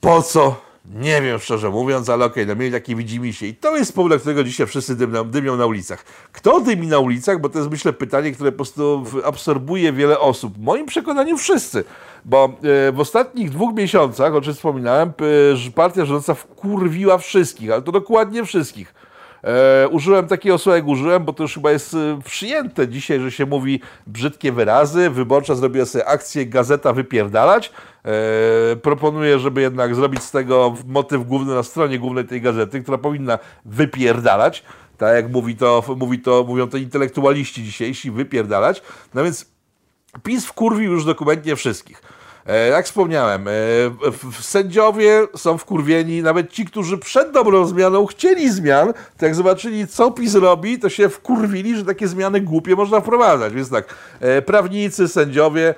Po 0.00 0.22
co? 0.22 0.73
Nie 0.90 1.22
wiem, 1.22 1.38
szczerze 1.38 1.70
mówiąc, 1.70 2.08
ale 2.08 2.24
okej, 2.24 2.44
okay, 2.44 2.54
no 2.54 2.60
mieli 2.60 2.72
takie 2.72 2.96
widzimy 2.96 3.32
się. 3.32 3.46
I 3.46 3.54
to 3.54 3.76
jest 3.76 3.94
powód, 3.94 4.10
dla 4.12 4.18
którego 4.18 4.44
dzisiaj 4.44 4.66
wszyscy 4.66 4.96
dymną, 4.96 5.24
dymią 5.24 5.56
na 5.56 5.66
ulicach. 5.66 6.04
Kto 6.32 6.60
dymi 6.60 6.86
na 6.86 6.98
ulicach? 6.98 7.40
Bo 7.40 7.48
to 7.48 7.58
jest, 7.58 7.70
myślę, 7.70 7.92
pytanie, 7.92 8.32
które 8.32 8.52
po 8.52 8.56
prostu 8.56 9.04
absorbuje 9.24 9.92
wiele 9.92 10.18
osób. 10.18 10.54
W 10.54 10.60
moim 10.60 10.86
przekonaniu 10.86 11.36
wszyscy. 11.36 11.84
Bo 12.24 12.44
e, 12.88 12.92
w 12.92 13.00
ostatnich 13.00 13.50
dwóch 13.50 13.74
miesiącach, 13.74 14.34
o 14.34 14.40
czym 14.40 14.54
wspominałem, 14.54 15.12
partia 15.74 16.04
rządząca 16.04 16.34
wkurwiła 16.34 17.18
wszystkich, 17.18 17.70
ale 17.70 17.82
to 17.82 17.92
dokładnie 17.92 18.44
wszystkich. 18.44 18.94
E, 19.44 19.88
użyłem 19.88 20.26
takiego 20.26 20.58
słowa, 20.58 20.76
jak 20.76 20.86
użyłem, 20.86 21.24
bo 21.24 21.32
to 21.32 21.42
już 21.42 21.54
chyba 21.54 21.70
jest 21.70 21.94
e, 21.94 22.18
przyjęte 22.24 22.88
dzisiaj, 22.88 23.20
że 23.20 23.30
się 23.30 23.46
mówi 23.46 23.80
brzydkie 24.06 24.52
wyrazy. 24.52 25.10
Wyborcza 25.10 25.54
zrobiła 25.54 25.86
sobie 25.86 26.06
akcję 26.06 26.46
Gazeta 26.46 26.92
Wypierdalać. 26.92 27.72
E, 28.04 28.76
proponuję, 28.76 29.38
żeby 29.38 29.60
jednak 29.60 29.94
zrobić 29.94 30.22
z 30.22 30.30
tego 30.30 30.74
motyw 30.86 31.26
główny 31.26 31.54
na 31.54 31.62
stronie 31.62 31.98
głównej 31.98 32.24
tej 32.24 32.40
gazety, 32.40 32.82
która 32.82 32.98
powinna 32.98 33.38
wypierdalać. 33.64 34.62
Tak 34.96 35.14
jak 35.14 35.30
mówi 35.30 35.56
to, 35.56 35.84
mówi 35.96 36.18
to, 36.18 36.44
mówią 36.48 36.68
to 36.68 36.76
intelektualiści 36.76 37.64
dzisiejsi, 37.64 38.10
wypierdalać. 38.10 38.82
No 39.14 39.24
więc 39.24 39.54
PiS 40.22 40.46
wkurwił 40.46 40.92
już 40.92 41.04
dokumentnie 41.04 41.56
wszystkich. 41.56 42.02
E, 42.46 42.68
jak 42.68 42.86
wspomniałem, 42.86 43.48
e, 43.48 43.52
sędziowie 44.40 45.26
są 45.36 45.58
wkurwieni, 45.58 46.22
nawet 46.22 46.50
ci, 46.50 46.64
którzy 46.64 46.98
przed 46.98 47.30
dobrą 47.30 47.66
zmianą 47.66 48.06
chcieli 48.06 48.52
zmian, 48.52 48.92
to 49.18 49.26
jak 49.26 49.34
zobaczyli, 49.34 49.86
co 49.86 50.10
PiS 50.10 50.34
robi, 50.34 50.78
to 50.78 50.88
się 50.88 51.08
wkurwili, 51.08 51.76
że 51.76 51.84
takie 51.84 52.08
zmiany 52.08 52.40
głupie 52.40 52.76
można 52.76 53.00
wprowadzać. 53.00 53.52
Więc 53.52 53.70
tak, 53.70 53.94
e, 54.20 54.42
prawnicy, 54.42 55.08
sędziowie, 55.08 55.74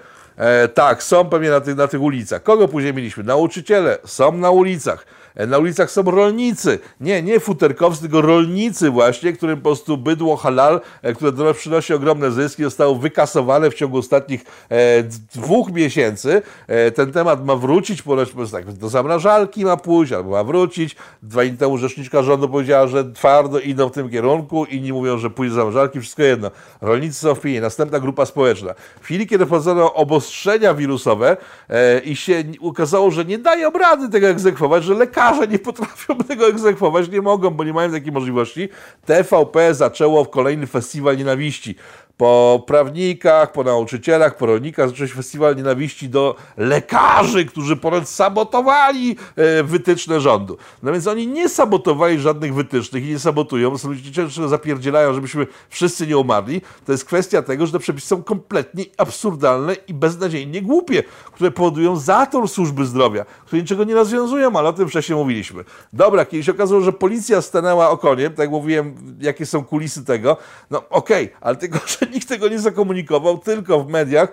tak, 0.75 1.03
są 1.03 1.25
pewnie 1.25 1.51
na 1.51 1.61
tych, 1.61 1.77
na 1.77 1.89
tych 1.89 2.01
ulicach. 2.01 2.43
Kogo 2.43 2.69
później 2.69 2.95
mieliśmy? 2.95 3.25
Nauczyciele 3.25 3.99
są 4.05 4.33
na 4.33 4.51
ulicach. 4.51 5.07
E, 5.37 5.47
na 5.47 5.59
ulicach 5.59 5.91
są 5.91 6.03
rolnicy. 6.03 6.79
Nie, 7.01 7.23
nie 7.23 7.41
futerkowcy, 7.41 8.01
tylko 8.01 8.21
rolnicy 8.21 8.91
właśnie, 8.91 9.33
którym 9.33 9.57
po 9.57 9.63
prostu 9.63 9.97
bydło 9.97 10.37
halal, 10.37 10.81
e, 11.03 11.13
które 11.13 11.33
do 11.33 11.45
nas 11.45 11.57
przynosi 11.57 11.95
ogromne 11.95 12.31
zyski, 12.31 12.63
zostało 12.63 12.95
wykasowane 12.95 13.71
w 13.71 13.75
ciągu 13.75 13.99
ostatnich 13.99 14.45
e, 14.71 15.03
dwóch 15.35 15.73
miesięcy. 15.73 16.43
E, 16.67 16.91
ten 16.91 17.13
temat 17.13 17.45
ma 17.45 17.57
wrócić, 17.57 18.03
ponoć 18.03 18.29
tak, 18.53 18.73
do 18.73 18.89
zamrażalki 18.89 19.65
ma 19.65 19.77
pójść, 19.77 20.13
albo 20.13 20.31
ma 20.31 20.45
wrócić. 20.45 20.97
Dwa 21.23 21.45
dni 21.45 21.57
temu 21.59 21.79
rzeczniczka 21.79 22.23
rządu 22.23 22.49
powiedziała, 22.49 22.87
że 22.87 23.13
twardo 23.13 23.61
idą 23.61 23.89
w 23.89 23.93
tym 23.93 24.11
kierunku, 24.11 24.65
inni 24.65 24.93
mówią, 24.93 25.19
że 25.19 25.31
pójdzie 25.31 25.51
do 25.51 25.57
zamrażalki, 25.57 26.01
wszystko 26.01 26.23
jedno. 26.23 26.51
Rolnicy 26.81 27.21
są 27.21 27.35
w 27.35 27.41
pinie. 27.41 27.61
Następna 27.61 28.01
grupa 28.01 28.27
społeczna. 28.27 28.75
W 29.01 29.05
chwili, 29.05 29.27
kiedy 29.27 29.45
wprowadzono 29.45 29.95
obostrzenia 29.95 30.75
wirusowe 30.75 31.37
e, 31.69 31.99
i 31.99 32.17
się 32.17 32.45
ukazało, 32.61 33.11
że 33.11 33.25
nie 33.25 33.39
dają 33.39 33.71
rady 33.71 34.09
tego 34.09 34.27
egzekwować, 34.27 34.85
że 34.85 34.95
lekarze 34.95 35.26
lekarze 35.31 35.53
nie 35.53 35.59
potrafią 35.59 36.17
tego 36.29 36.49
egzekwować, 36.49 37.09
nie 37.09 37.23
mogą, 37.23 37.51
bo 37.51 37.65
nie 37.65 37.73
mają 37.73 37.93
takiej 37.93 38.13
możliwości. 38.13 38.69
TVP 39.07 39.75
zaczęło 39.75 40.27
kolejny 40.27 40.67
festiwal 40.67 41.17
nienawiści 41.17 41.75
po 42.17 42.65
prawnikach, 42.67 43.53
po 43.53 43.65
nauczycielach, 43.65 44.37
po 44.37 44.47
rolnikach 44.47 44.89
zaczął 44.89 45.07
się 45.07 45.15
festiwal 45.15 45.57
nienawiści 45.57 46.09
do 46.09 46.37
lekarzy, 46.57 47.45
którzy 47.45 47.77
ponad 47.77 48.09
sabotowali 48.09 49.17
e, 49.37 49.63
wytyczne 49.63 50.21
rządu. 50.21 50.57
No 50.83 50.93
więc 50.93 51.07
oni 51.07 51.27
nie 51.27 51.49
sabotowali 51.49 52.19
żadnych 52.19 52.55
wytycznych 52.55 53.05
i 53.05 53.09
nie 53.09 53.19
sabotują, 53.19 53.79
są 53.79 53.89
ludzie 53.89 54.13
często 54.13 54.49
zapierdzielają, 54.49 55.15
żebyśmy 55.15 55.47
wszyscy 55.69 56.07
nie 56.07 56.19
umarli. 56.19 56.61
To 56.87 56.93
jest 56.93 57.05
kwestia 57.05 57.43
tego, 57.43 57.67
że 57.67 57.73
te 57.73 57.79
przepisy 57.79 58.07
są 58.07 58.23
kompletnie 58.23 58.85
absurdalne 58.99 59.75
i 59.89 59.95
beznadziejnie 59.95 60.63
głupie, 60.63 61.03
które 61.33 61.51
powodują 61.51 61.97
zator 61.97 62.49
służby 62.49 62.87
zdrowia, 62.87 63.25
które 63.25 63.63
niczego 63.63 63.85
nie 63.85 63.95
rozwiązują, 63.95 64.57
ale 64.57 64.69
o 64.69 64.73
tym 64.73 64.89
wcześniej 64.89 65.19
mówiliśmy. 65.19 65.65
Dobra, 65.93 66.25
kiedyś 66.25 66.49
okazało, 66.49 66.81
że 66.81 66.93
policja 66.93 67.43
stanęła 67.43 67.91
okoniem, 67.91 68.31
tak 68.31 68.39
jak 68.39 68.51
mówiłem, 68.51 69.17
jakie 69.21 69.47
są 69.47 69.65
kulisy 69.65 70.05
tego. 70.05 70.37
No 70.71 70.79
okej, 70.91 71.25
okay, 71.25 71.39
ale 71.41 71.57
tylko, 71.57 71.79
że 72.01 72.06
nikt 72.15 72.29
tego 72.29 72.49
nie 72.49 72.59
zakomunikował, 72.59 73.39
tylko 73.39 73.85
w 73.85 73.89
mediach 73.89 74.33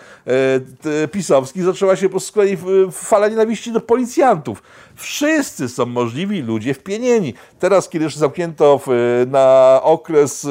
e, 1.04 1.08
pisowskich 1.08 1.64
zaczęła 1.64 1.96
się 1.96 2.10
po 2.10 2.20
kolei 2.34 2.58
fala 2.92 3.28
nienawiści 3.28 3.72
do 3.72 3.80
policjantów. 3.80 4.64
Wszyscy 4.96 5.70
są 5.70 5.86
możliwi 5.86 6.42
ludzie 6.42 6.74
wpienieni. 6.74 7.34
Teraz, 7.60 7.90
kiedy 7.90 8.06
już 8.06 8.16
zamknięto 8.16 8.82
w, 8.86 8.90
na 9.28 9.80
okres 9.84 10.46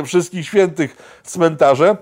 e, 0.00 0.04
wszystkich 0.04 0.46
świętych 0.46 0.96
cmentarze, 1.24 1.96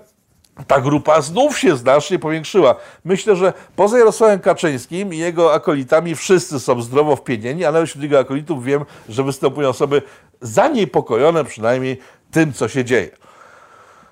ta 0.67 0.81
grupa 0.81 1.21
znów 1.21 1.59
się 1.59 1.77
znacznie 1.77 2.19
powiększyła. 2.19 2.75
Myślę, 3.05 3.35
że 3.35 3.53
poza 3.75 3.97
Jarosławem 3.97 4.39
Kaczyńskim 4.39 5.13
i 5.13 5.17
jego 5.17 5.53
akolitami 5.53 6.15
wszyscy 6.15 6.59
są 6.59 6.81
zdrowo 6.81 7.15
wpienieni, 7.15 7.65
ale 7.65 7.85
wśród 7.85 8.03
jego 8.03 8.19
akolitów 8.19 8.63
wiem, 8.63 8.85
że 9.09 9.23
występują 9.23 9.69
osoby 9.69 10.01
zaniepokojone 10.41 11.43
przynajmniej 11.43 11.99
tym, 12.31 12.53
co 12.53 12.67
się 12.67 12.85
dzieje. 12.85 13.09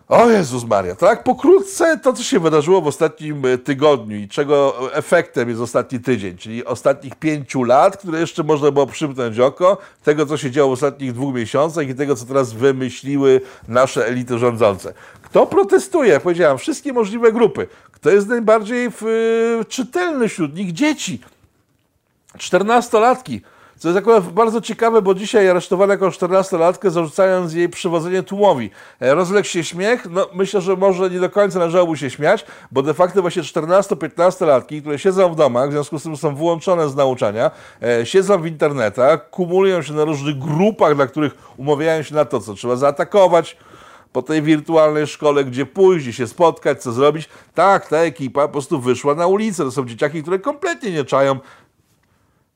O 0.10 0.30
Jezus 0.30 0.64
Maria, 0.64 0.96
tak 0.96 1.24
pokrótce 1.24 1.98
to, 1.98 2.14
co 2.14 2.24
się 2.24 2.40
wydarzyło 2.40 2.82
w 2.82 2.88
ostatnim 2.88 3.46
e, 3.46 3.58
tygodniu 3.58 4.18
i 4.18 4.28
czego 4.28 4.76
efektem 4.94 5.50
jest 5.50 5.62
ostatni 5.62 6.00
tydzień, 6.00 6.38
czyli 6.38 6.66
ostatnich 6.66 7.16
pięciu 7.16 7.64
lat, 7.64 7.98
które 7.98 8.20
jeszcze 8.20 8.44
można 8.44 8.72
było 8.72 8.88
przymknąć 8.88 9.40
oko, 9.40 9.78
tego, 10.04 10.26
co 10.26 10.38
się 10.38 10.52
działo 10.52 10.70
w 10.70 10.74
ostatnich 10.74 11.14
dwóch 11.14 11.36
miesiącach 11.36 11.90
i 11.90 11.96
tego, 11.96 12.16
co 12.16 12.26
teraz 12.26 12.54
wymyśliły 12.54 13.42
nasze 13.68 14.08
elity 14.08 14.40
rządzące. 14.40 14.94
Kto 15.22 15.48
protestuje? 15.48 16.12
Jak 16.12 16.24
powiedziałem, 16.24 16.58
wszystkie 16.58 16.94
możliwe 16.94 17.32
grupy. 17.32 17.68
Kto 17.92 18.10
jest 18.10 18.28
najbardziej 18.28 18.92
w, 18.92 19.04
y, 19.62 19.66
czytelny 19.66 20.30
wśród 20.30 20.56
nich? 20.56 20.74
Dzieci. 20.74 21.22
Czternastolatki 22.38 23.42
co 23.78 23.88
jest 23.88 23.98
akurat 23.98 24.24
bardzo 24.24 24.62
ciekawe, 24.62 25.02
bo 25.02 25.14
dzisiaj 25.14 25.50
aresztowano 25.50 25.94
jakąś 25.94 26.18
14-latkę, 26.18 26.90
zarzucając 26.90 27.54
jej 27.54 27.70
przywodzenie 27.70 28.24
tłumowi. 28.24 28.70
E, 29.00 29.14
rozległ 29.14 29.48
się 29.48 29.64
śmiech, 29.64 30.08
no 30.10 30.28
myślę, 30.34 30.62
że 30.62 30.76
może 30.76 31.10
nie 31.10 31.20
do 31.20 31.30
końca 31.30 31.60
należałoby 31.60 31.98
się 31.98 32.10
śmiać, 32.10 32.46
bo 32.72 32.82
de 32.82 32.94
facto 32.94 33.22
właśnie 33.22 33.44
14-15-latki, 33.44 34.82
które 34.82 35.00
siedzą 35.00 35.34
w 35.34 35.36
domach, 35.36 35.70
w 35.70 35.72
związku 35.72 36.00
z 36.00 36.04
tym 36.04 36.18
są 36.18 36.36
wyłączone 36.36 36.90
z 36.90 36.96
nauczania, 36.96 37.52
e, 37.82 38.06
siedzą 38.06 38.42
w 38.42 38.46
internetach, 38.46 39.30
kumulują 39.30 39.82
się 39.82 39.94
na 39.94 40.04
różnych 40.04 40.38
grupach, 40.38 40.96
dla 40.96 41.08
których 41.08 41.36
umawiają 41.58 42.04
się 42.04 42.16
na 42.16 42.26
to, 42.26 42.40
co 42.40 42.54
trzeba 42.54 42.76
zaatakować, 42.76 43.58
po 44.12 44.22
tej 44.22 44.42
wirtualnej 44.42 45.08
szkole, 45.08 45.44
gdzie 45.44 45.66
pójść, 45.66 46.06
gdzie 46.06 46.14
się 46.14 46.28
spotkać, 46.28 46.82
co 46.84 46.92
zrobić. 46.92 47.30
Tak, 47.54 47.88
ta 47.88 47.98
ekipa 47.98 48.42
po 48.42 48.52
prostu 48.52 48.82
wyszła 48.82 49.16
na 49.16 49.28
ulicę. 49.28 49.64
To 49.64 49.72
są 49.72 49.86
dzieciaki, 49.86 50.22
które 50.22 50.40
kompletnie 50.40 50.92
nie 50.92 51.06
czają, 51.06 51.40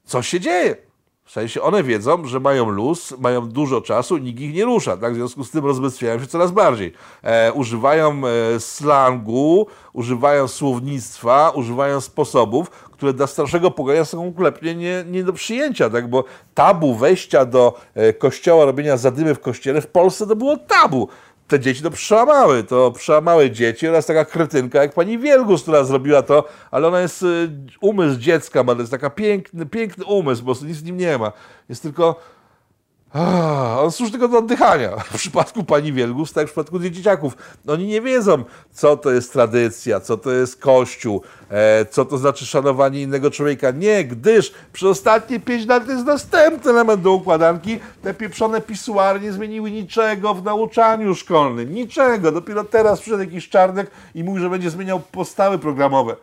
co 0.03 0.21
się 0.21 0.39
dzieje. 0.39 0.88
W 1.29 1.31
sensie 1.31 1.61
one 1.61 1.83
wiedzą, 1.83 2.25
że 2.25 2.39
mają 2.39 2.69
luz, 2.69 3.13
mają 3.19 3.49
dużo 3.49 3.81
czasu 3.81 4.17
nikt 4.17 4.39
ich 4.39 4.53
nie 4.53 4.65
rusza. 4.65 4.97
Tak? 4.97 5.13
W 5.13 5.15
związku 5.15 5.43
z 5.43 5.51
tym 5.51 5.65
rozbezpieczają 5.65 6.19
się 6.19 6.27
coraz 6.27 6.51
bardziej. 6.51 6.93
E, 7.23 7.53
używają 7.53 8.21
e, 8.27 8.59
slangu, 8.59 9.67
używają 9.93 10.47
słownictwa, 10.47 11.49
używają 11.49 12.01
sposobów, 12.01 12.69
które 12.69 13.13
dla 13.13 13.27
starszego 13.27 13.71
pokolenia 13.71 14.05
są 14.05 14.23
kompletnie 14.23 14.75
nie, 14.75 15.05
nie 15.07 15.23
do 15.23 15.33
przyjęcia. 15.33 15.89
Tak? 15.89 16.09
Bo 16.09 16.23
tabu 16.53 16.95
wejścia 16.95 17.45
do 17.45 17.79
e, 17.95 18.13
kościoła, 18.13 18.65
robienia 18.65 18.97
zadymy 18.97 19.35
w 19.35 19.39
kościele 19.39 19.81
w 19.81 19.87
Polsce 19.87 20.27
to 20.27 20.35
było 20.35 20.57
tabu 20.57 21.07
te 21.49 21.59
dzieci 21.59 21.83
to 21.83 21.91
przełamały, 21.91 22.63
to 22.63 22.91
przełamały 22.91 23.51
dzieci 23.51 23.87
oraz 23.87 24.05
taka 24.05 24.25
kretynka 24.25 24.81
jak 24.81 24.93
pani 24.93 25.17
Wielgus, 25.17 25.61
która 25.61 25.83
zrobiła 25.83 26.21
to, 26.21 26.47
ale 26.71 26.87
ona 26.87 27.01
jest, 27.01 27.23
y, 27.23 27.49
umysł 27.81 28.19
dziecka 28.19 28.63
ma, 28.63 28.75
to 28.75 28.81
jest 28.81 28.91
taka 28.91 29.09
piękny, 29.09 29.65
piękny 29.65 30.05
umysł, 30.05 30.45
prostu 30.45 30.65
nic 30.65 30.77
z 30.77 30.83
nim 30.83 30.97
nie 30.97 31.17
ma. 31.17 31.31
Jest 31.69 31.81
tylko 31.81 32.15
on 33.79 33.91
służy 33.91 34.11
tylko 34.11 34.27
do 34.27 34.37
oddychania. 34.37 34.97
W 34.97 35.15
przypadku 35.15 35.63
pani 35.63 35.93
Wielgus, 35.93 36.33
tak 36.33 36.47
w 36.47 36.49
przypadku 36.49 36.79
dzieciaków. 36.79 37.37
Oni 37.67 37.87
nie 37.87 38.01
wiedzą, 38.01 38.43
co 38.71 38.97
to 38.97 39.11
jest 39.11 39.33
tradycja, 39.33 39.99
co 39.99 40.17
to 40.17 40.31
jest 40.31 40.57
kościół, 40.57 41.21
e, 41.49 41.85
co 41.85 42.05
to 42.05 42.17
znaczy 42.17 42.45
szanowanie 42.45 43.01
innego 43.01 43.31
człowieka. 43.31 43.71
Nie, 43.71 44.05
gdyż 44.05 44.53
przez 44.73 44.89
ostatnie 44.89 45.39
pięć 45.39 45.67
lat 45.67 45.85
to 45.85 45.91
jest 45.91 46.05
następny 46.05 46.71
element 46.71 47.01
do 47.01 47.11
układanki. 47.11 47.79
Te 48.03 48.13
pieprzone 48.13 48.61
pisuary 48.61 49.19
nie 49.19 49.31
zmieniły 49.31 49.71
niczego 49.71 50.33
w 50.33 50.43
nauczaniu 50.43 51.15
szkolnym. 51.15 51.73
Niczego. 51.73 52.31
Dopiero 52.31 52.63
teraz 52.63 53.01
przyszedł 53.01 53.23
jakiś 53.23 53.49
czarnek 53.49 53.91
i 54.15 54.23
mówi, 54.23 54.41
że 54.41 54.49
będzie 54.49 54.69
zmieniał 54.69 54.99
postawy 54.99 55.59
programowe. 55.59 56.15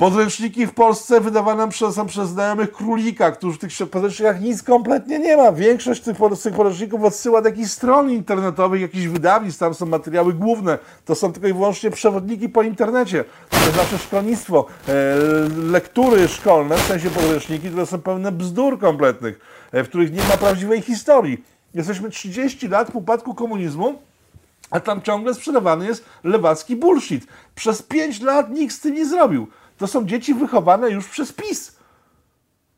Podręczniki 0.00 0.66
w 0.66 0.74
Polsce 0.74 1.20
wydawane 1.20 1.68
przez, 1.68 1.94
są 1.94 2.06
przez 2.06 2.28
znajomych 2.28 2.72
królika, 2.72 3.30
którzy 3.30 3.58
w 3.58 3.60
tych 3.60 3.90
podręcznikach 3.90 4.40
nic 4.40 4.62
kompletnie 4.62 5.18
nie 5.18 5.36
ma. 5.36 5.52
Większość 5.52 6.00
tych, 6.02 6.16
tych 6.42 6.54
podręczników 6.54 7.04
odsyła 7.04 7.42
do 7.42 7.48
jakichś 7.48 7.70
stron 7.70 8.10
internetowych, 8.10 8.80
jakichś 8.80 9.06
wydawnictw, 9.06 9.60
tam 9.60 9.74
są 9.74 9.86
materiały 9.86 10.32
główne. 10.32 10.78
To 11.04 11.14
są 11.14 11.32
tylko 11.32 11.48
i 11.48 11.52
wyłącznie 11.52 11.90
przewodniki 11.90 12.48
po 12.48 12.62
internecie. 12.62 13.24
To 13.50 13.56
jest 13.56 13.76
nasze 13.76 13.98
szkolnictwo. 13.98 14.66
E, 14.88 14.92
lektury 15.70 16.28
szkolne, 16.28 16.76
w 16.76 16.82
sensie 16.82 17.10
podręczniki, 17.10 17.68
które 17.68 17.86
są 17.86 18.00
pełne 18.00 18.32
bzdur 18.32 18.78
kompletnych, 18.78 19.40
e, 19.72 19.84
w 19.84 19.88
których 19.88 20.12
nie 20.12 20.22
ma 20.22 20.36
prawdziwej 20.36 20.82
historii. 20.82 21.44
Jesteśmy 21.74 22.10
30 22.10 22.68
lat 22.68 22.92
po 22.92 22.98
upadku 22.98 23.34
komunizmu, 23.34 23.98
a 24.70 24.80
tam 24.80 25.02
ciągle 25.02 25.34
sprzedawany 25.34 25.86
jest 25.86 26.04
lewacki 26.24 26.76
bullshit. 26.76 27.26
Przez 27.54 27.82
5 27.82 28.20
lat 28.20 28.50
nikt 28.50 28.74
z 28.74 28.80
tym 28.80 28.94
nie 28.94 29.06
zrobił. 29.06 29.46
To 29.80 29.86
są 29.86 30.06
dzieci 30.06 30.34
wychowane 30.34 30.90
już 30.90 31.08
przez 31.08 31.32
PiS. 31.32 31.76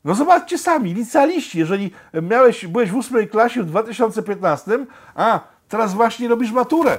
No 0.03 0.15
zobaczcie 0.15 0.57
sami, 0.57 0.93
licealiści, 0.93 1.59
jeżeli 1.59 1.91
miałeś, 2.21 2.67
byłeś 2.67 2.91
w 2.91 2.95
ósmej 2.95 3.27
klasie 3.27 3.63
w 3.63 3.65
2015, 3.65 4.85
a 5.15 5.39
teraz 5.69 5.93
właśnie 5.93 6.27
robisz 6.27 6.51
maturę. 6.51 6.97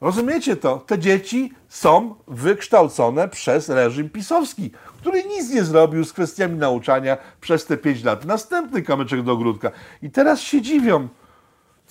Rozumiecie 0.00 0.56
to? 0.56 0.78
Te 0.78 0.98
dzieci 0.98 1.52
są 1.68 2.14
wykształcone 2.28 3.28
przez 3.28 3.68
reżim 3.68 4.10
pisowski, 4.10 4.70
który 5.00 5.24
nic 5.24 5.50
nie 5.50 5.64
zrobił 5.64 6.04
z 6.04 6.12
kwestiami 6.12 6.58
nauczania 6.58 7.16
przez 7.40 7.66
te 7.66 7.76
5 7.76 8.04
lat. 8.04 8.24
Następny 8.24 8.82
kamyczek 8.82 9.22
do 9.22 9.32
ogródka. 9.32 9.70
I 10.02 10.10
teraz 10.10 10.40
się 10.40 10.62
dziwią, 10.62 11.08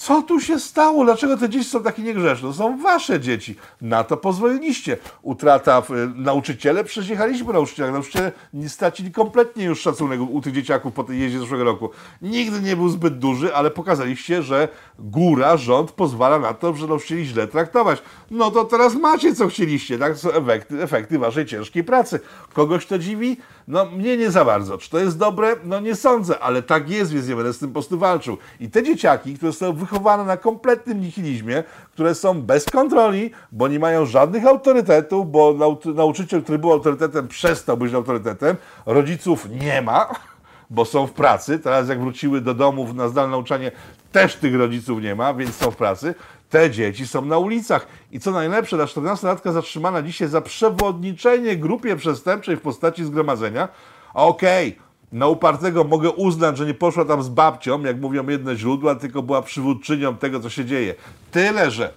Co 0.01 0.21
tu 0.21 0.39
się 0.39 0.59
stało? 0.59 1.05
Dlaczego 1.05 1.37
te 1.37 1.49
dzieci 1.49 1.69
są 1.69 1.83
takie 1.83 2.01
niegrzeczne? 2.01 2.49
To 2.49 2.53
są 2.53 2.77
wasze 2.77 3.19
dzieci. 3.19 3.55
Na 3.81 4.03
to 4.03 4.17
pozwoliliście. 4.17 4.97
Utrata 5.21 5.83
nauczyciele, 6.15 6.83
przecież 6.83 7.09
jechaliśmy 7.09 7.45
po 7.45 7.53
nauczycielach. 7.53 7.91
Nauczyciele 7.93 8.31
stracili 8.67 9.11
kompletnie 9.11 9.65
już 9.65 9.81
szacunek 9.81 10.21
u 10.21 10.41
tych 10.41 10.53
dzieciaków 10.53 10.93
po 10.93 11.03
tej 11.03 11.19
jeździe 11.19 11.39
zeszłego 11.39 11.63
roku. 11.63 11.89
Nigdy 12.21 12.61
nie 12.61 12.75
był 12.75 12.89
zbyt 12.89 13.19
duży, 13.19 13.55
ale 13.55 13.71
pokazaliście, 13.71 14.43
że 14.43 14.67
góra, 14.99 15.57
rząd 15.57 15.91
pozwala 15.91 16.39
na 16.39 16.53
to, 16.53 16.73
że 16.73 16.87
nauczycieli 16.87 17.25
źle 17.25 17.47
traktować. 17.47 18.01
No 18.31 18.51
to 18.51 18.65
teraz 18.65 18.95
macie 18.95 19.35
co 19.35 19.47
chcieliście, 19.47 19.99
tak? 19.99 20.13
To 20.13 20.19
są 20.19 20.31
efekty, 20.31 20.83
efekty 20.83 21.19
waszej 21.19 21.45
ciężkiej 21.45 21.83
pracy. 21.83 22.19
Kogoś 22.53 22.85
to 22.85 22.99
dziwi? 22.99 23.37
No 23.67 23.85
mnie 23.85 24.17
nie 24.17 24.31
za 24.31 24.45
bardzo. 24.45 24.77
Czy 24.77 24.89
to 24.89 24.99
jest 24.99 25.17
dobre? 25.17 25.55
No 25.63 25.79
nie 25.79 25.95
sądzę, 25.95 26.39
ale 26.39 26.61
tak 26.61 26.89
jest, 26.89 27.13
więc 27.13 27.27
nie 27.27 27.35
będę 27.35 27.53
z 27.53 27.59
tym 27.59 27.69
po 27.69 27.73
prostu 27.73 27.99
walczył. 27.99 28.37
I 28.59 28.69
te 28.69 28.83
dzieciaki, 28.83 29.33
które 29.33 29.53
są 29.53 29.73
wychowane 29.73 30.23
na 30.23 30.37
kompletnym 30.37 31.01
nihilizmie, 31.01 31.63
które 31.93 32.15
są 32.15 32.41
bez 32.41 32.65
kontroli, 32.65 33.31
bo 33.51 33.67
nie 33.67 33.79
mają 33.79 34.05
żadnych 34.05 34.45
autorytetów, 34.45 35.31
bo 35.31 35.55
nauczyciel, 35.95 36.43
który 36.43 36.59
był 36.59 36.71
autorytetem, 36.71 37.27
przestał 37.27 37.77
być 37.77 37.93
autorytetem, 37.93 38.55
rodziców 38.85 39.49
nie 39.49 39.81
ma, 39.81 40.09
bo 40.69 40.85
są 40.85 41.07
w 41.07 41.11
pracy. 41.11 41.59
Teraz 41.59 41.89
jak 41.89 42.01
wróciły 42.01 42.41
do 42.41 42.53
domów 42.53 42.93
na 42.93 43.07
zdalne 43.07 43.31
nauczanie, 43.31 43.71
też 44.11 44.35
tych 44.35 44.55
rodziców 44.55 45.01
nie 45.01 45.15
ma, 45.15 45.33
więc 45.33 45.55
są 45.55 45.71
w 45.71 45.75
pracy. 45.75 46.15
Te 46.51 46.71
dzieci 46.71 47.07
są 47.07 47.25
na 47.25 47.37
ulicach. 47.37 47.87
I 48.11 48.19
co 48.19 48.31
najlepsze, 48.31 48.77
ta 48.77 48.85
14-latka 48.85 49.51
zatrzymana 49.51 50.01
dzisiaj 50.01 50.27
za 50.27 50.41
przewodniczenie 50.41 51.57
grupie 51.57 51.95
przestępczej 51.95 52.57
w 52.57 52.61
postaci 52.61 53.05
zgromadzenia. 53.05 53.67
Okej, 54.13 54.69
okay, 54.69 54.81
na 55.11 55.27
upartego 55.27 55.83
mogę 55.83 56.09
uznać, 56.09 56.57
że 56.57 56.65
nie 56.65 56.73
poszła 56.73 57.05
tam 57.05 57.23
z 57.23 57.29
babcią, 57.29 57.81
jak 57.83 58.01
mówią 58.01 58.29
jedne 58.29 58.55
źródła, 58.55 58.95
tylko 58.95 59.21
była 59.21 59.41
przywódczynią 59.41 60.17
tego, 60.17 60.39
co 60.39 60.49
się 60.49 60.65
dzieje. 60.65 60.95
Tyle, 61.31 61.71
że 61.71 61.93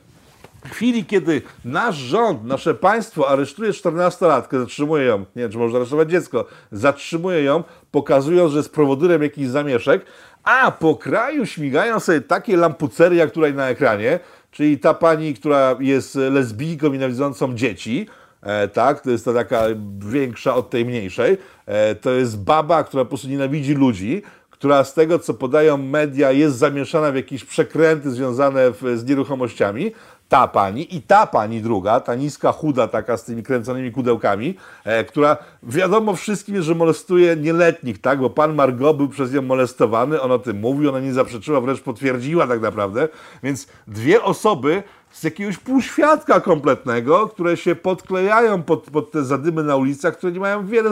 w 0.65 0.71
chwili, 0.71 1.05
kiedy 1.05 1.43
nasz 1.65 1.97
rząd, 1.97 2.45
nasze 2.45 2.75
państwo 2.75 3.29
aresztuje 3.29 3.71
14-latkę, 3.71 4.59
zatrzymuje 4.59 5.05
ją, 5.05 5.19
nie 5.19 5.43
wiem, 5.43 5.51
czy 5.51 5.59
można 5.59 5.79
aresztować 5.79 6.11
dziecko, 6.11 6.47
zatrzymuje 6.73 7.43
ją, 7.43 7.65
pokazując, 7.91 8.53
że 8.53 8.59
jest 8.59 8.75
prowodyrem 8.75 9.23
jakichś 9.23 9.49
zamieszek, 9.49 10.05
a 10.45 10.71
po 10.71 10.95
kraju 10.95 11.47
śmigają 11.47 12.01
sobie 12.01 12.21
takie 12.21 12.57
lampucery, 12.57 13.17
jak 13.17 13.31
tutaj 13.31 13.55
na 13.55 13.69
ekranie, 13.69 14.21
czyli 14.55 14.79
ta 14.79 14.95
pani, 14.95 15.35
która 15.35 15.77
jest 15.81 16.15
lesbijką 16.15 16.93
nienawidzącą 16.93 17.55
dzieci, 17.55 18.07
e, 18.43 18.69
tak, 18.69 19.01
to 19.01 19.11
jest 19.11 19.25
ta 19.25 19.33
taka 19.35 19.63
większa 19.99 20.55
od 20.55 20.71
tej 20.71 20.85
mniejszej, 20.85 21.39
e, 21.67 21.95
to 21.95 22.11
jest 22.11 22.45
baba, 22.45 22.85
która 22.85 23.05
po 23.05 23.09
prostu 23.09 23.29
nienawidzi 23.29 23.75
ludzi, 23.75 24.23
która 24.51 24.85
z 24.85 24.95
tego, 24.95 25.19
co 25.19 25.35
podają 25.35 25.77
media, 25.77 26.33
jest 26.33 26.57
zamieszana 26.57 27.13
w 27.13 27.17
jakieś 27.17 27.45
przekręty 27.45 28.11
związane 28.11 28.71
w, 28.71 28.99
z 28.99 29.05
nieruchomościami, 29.05 29.93
ta 30.29 30.49
pani 30.49 30.97
i 30.97 31.03
ta 31.03 31.27
pani 31.27 31.61
druga, 31.61 32.01
ta 32.01 32.15
niska, 32.15 32.53
chuda 32.53 32.89
taka 32.89 33.17
z 33.17 33.25
tymi 33.25 33.43
kręconymi 33.43 33.93
kudełkami, 33.93 34.55
e, 34.85 35.05
która 35.05 35.37
wiadomo 35.63 36.17
wszystkim 36.17 36.63
że 36.63 36.75
molestuje 36.75 37.37
nieletnich, 37.37 38.01
tak, 38.01 38.21
bo 38.21 38.31
pan 38.31 38.55
Margot 38.55 38.97
był 38.97 39.09
przez 39.09 39.33
nią 39.33 39.43
molestowany, 39.43 40.21
on 40.21 40.33
o 40.33 40.39
tym 40.39 40.61
mówił, 40.61 40.89
ona 40.89 41.01
nie 41.01 41.13
zaprzeczyła, 41.13 41.61
wręcz 41.61 41.81
potwierdziła 41.81 42.47
tak 42.47 42.61
naprawdę, 42.61 43.09
więc 43.43 43.67
dwie 43.87 44.23
osoby 44.23 44.83
z 45.15 45.23
jakiegoś 45.23 45.59
półświadka 45.59 46.41
kompletnego, 46.41 47.29
które 47.29 47.57
się 47.57 47.75
podklejają 47.75 48.63
pod, 48.63 48.91
pod 48.91 49.11
te 49.11 49.25
zadymy 49.25 49.63
na 49.63 49.77
ulicach, 49.77 50.17
które 50.17 50.33
nie 50.33 50.41
mają 50.41 50.67
wiele 50.67 50.91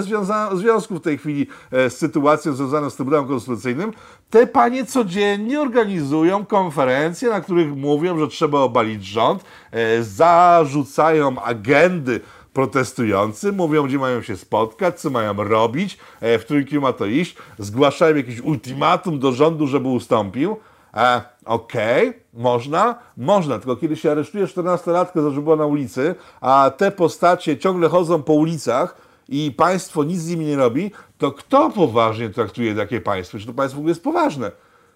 związków 0.53 0.99
w 0.99 1.03
tej 1.03 1.19
chwili 1.19 1.47
e, 1.73 1.91
z 1.91 1.99
sytuacją 1.99 2.53
związaną 2.53 2.91
z 2.91 2.97
Trybunałem 2.97 3.29
Konstytucyjnym. 3.29 3.93
Te 4.31 4.47
panie 4.47 4.87
codziennie 4.87 5.61
organizują 5.61 6.47
konferencje, 6.47 7.31
na 7.31 7.41
których 7.41 7.77
mówią, 7.77 8.19
że 8.19 8.29
trzeba 8.29 8.59
obalić 8.59 9.05
rząd, 9.05 9.45
e, 9.71 10.03
zarzucają 10.03 11.43
agendy 11.43 12.21
protestujący, 12.53 13.53
mówią, 13.53 13.87
gdzie 13.87 13.99
mają 13.99 14.23
się 14.23 14.37
spotkać, 14.37 15.01
co 15.01 15.11
mają 15.11 15.45
robić, 15.45 15.99
e, 16.21 16.39
w 16.39 16.45
którym 16.45 16.65
kierunku 16.65 16.87
ma 16.87 16.93
to 16.93 17.07
iść, 17.07 17.37
zgłaszają 17.59 18.17
jakieś 18.17 18.41
ultimatum 18.41 19.19
do 19.19 19.33
rządu, 19.33 19.67
żeby 19.67 19.89
ustąpił. 19.89 20.57
E, 20.95 21.32
Okej, 21.45 22.09
okay, 22.09 22.21
można, 22.35 22.99
można, 23.17 23.59
tylko 23.59 23.77
kiedy 23.77 23.97
się 23.97 24.11
aresztuje 24.11 24.47
14-latkę 24.47 25.23
za 25.23 25.31
że 25.31 25.41
była 25.41 25.57
na 25.57 25.67
ulicy, 25.67 26.15
a 26.41 26.71
te 26.77 26.91
postacie 26.91 27.59
ciągle 27.59 27.89
chodzą 27.89 28.23
po 28.23 28.33
ulicach 28.33 28.97
i 29.29 29.53
państwo 29.57 30.05
nic 30.05 30.21
z 30.21 30.29
nimi 30.31 30.47
nie 30.47 30.57
robi, 30.57 30.91
to 31.19 31.33
kto 31.33 31.71
poważnie 31.71 32.31
traktuje 32.31 32.75
takie 32.75 33.01
państwo? 33.01 33.39
Czy 33.39 33.47
to 33.47 33.53
państwo 33.53 33.77
w 33.77 33.79
ogóle 33.79 33.91
jest 33.91 34.05
poważne? 34.05 34.51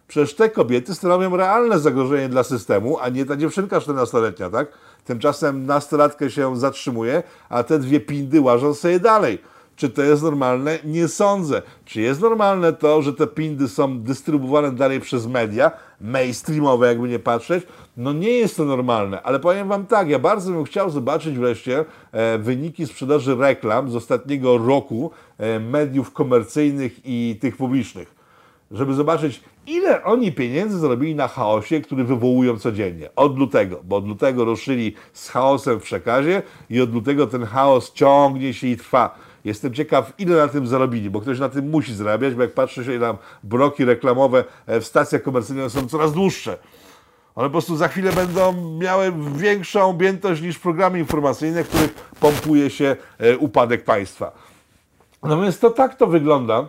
Przecież 0.09 0.35
te 0.35 0.51
kobiety 0.51 0.95
stanowią 0.95 1.37
realne 1.37 1.79
zagrożenie 1.79 2.29
dla 2.29 2.45
systemu, 2.45 2.99
a 2.99 3.09
nie 3.09 3.25
ta 3.25 3.37
dziewczynka 3.37 3.79
14-letnia, 3.79 4.51
tak? 4.51 4.69
Tymczasem 5.05 5.67
nastolatkę 5.67 6.31
się 6.31 6.57
zatrzymuje, 6.57 7.23
a 7.49 7.63
te 7.63 7.79
dwie 7.79 8.01
pindy 8.01 8.41
łażą 8.41 8.75
sobie 8.75 9.01
dalej. 9.01 9.39
Czy 9.77 9.91
to 9.91 10.03
jest 10.03 10.23
normalne? 10.23 10.79
Nie 10.85 11.09
sądzę. 11.09 11.62
Czy 11.85 12.01
jest 12.01 12.21
normalne 12.21 12.73
to, 12.73 13.03
że 13.03 13.12
te 13.12 13.27
pindy 13.27 13.69
są 13.69 14.01
dystrybuowane 14.01 14.73
dalej 14.73 15.01
przez 15.01 15.27
media, 15.27 15.71
mainstreamowe 16.01 16.87
jakby 16.87 17.09
nie 17.09 17.19
patrzeć? 17.19 17.67
No 17.97 18.12
nie 18.12 18.31
jest 18.31 18.57
to 18.57 18.65
normalne, 18.65 19.23
ale 19.23 19.41
powiem 19.41 19.69
Wam 19.69 19.87
tak, 19.87 20.09
ja 20.09 20.19
bardzo 20.19 20.53
bym 20.53 20.65
chciał 20.65 20.91
zobaczyć 20.91 21.39
wreszcie 21.39 21.85
e, 22.12 22.39
wyniki 22.39 22.87
sprzedaży 22.87 23.37
reklam 23.37 23.91
z 23.91 23.97
ostatniego 23.97 24.59
roku 24.59 25.11
e, 25.39 25.61
mediów 25.61 26.12
komercyjnych 26.12 27.01
i 27.05 27.39
tych 27.41 27.57
publicznych, 27.57 28.15
żeby 28.71 28.95
zobaczyć, 28.95 29.41
ile 29.67 30.05
oni 30.05 30.33
pieniędzy 30.33 30.79
zarobili 30.79 31.15
na 31.15 31.29
chaosie, 31.29 31.81
który 31.81 32.05
wywołują 32.05 32.59
codziennie. 32.59 33.11
Od 33.17 33.39
lutego, 33.39 33.81
bo 33.85 33.97
od 33.97 34.09
lutego 34.09 34.45
ruszyli 34.45 34.95
z 35.12 35.29
chaosem 35.29 35.81
w 35.81 35.83
przekazie 35.83 36.43
i 36.71 36.81
od 36.81 36.95
lutego 36.95 37.27
ten 37.27 37.45
chaos 37.45 37.93
ciągnie 37.93 38.55
się 38.55 38.67
i 38.67 38.77
trwa. 38.77 39.26
Jestem 39.47 39.75
ciekaw, 39.75 40.13
ile 40.19 40.37
na 40.37 40.49
tym 40.49 40.67
zarobili, 40.67 41.11
bo 41.11 41.21
ktoś 41.21 41.39
na 41.39 41.49
tym 41.49 41.71
musi 41.71 41.95
zarabiać, 41.95 42.35
bo 42.35 42.43
jak 42.43 42.53
patrzę 42.53 42.85
się 42.85 42.99
na 42.99 43.17
bloki 43.43 43.85
reklamowe 43.85 44.45
e, 44.67 44.81
w 44.81 44.87
stacjach 44.87 45.23
komercyjnych, 45.23 45.71
są 45.71 45.89
coraz 45.89 46.13
dłuższe. 46.13 46.59
One 47.35 47.49
po 47.49 47.53
prostu 47.53 47.77
za 47.77 47.89
chwilę 47.89 48.13
będą 48.13 48.53
miały 48.79 49.13
większą 49.37 49.91
objętość 49.91 50.43
niż 50.43 50.59
programy 50.59 50.99
informacyjne, 50.99 51.65
w 51.65 51.69
których 51.69 51.95
pompuje 52.21 52.71
się 52.71 52.97
e, 53.19 53.39
upadek 53.39 53.85
państwa. 53.85 54.33
No 55.23 55.43
więc 55.43 55.59
to 55.59 55.71
tak 55.71 55.95
to 55.95 56.07
wygląda. 56.07 56.69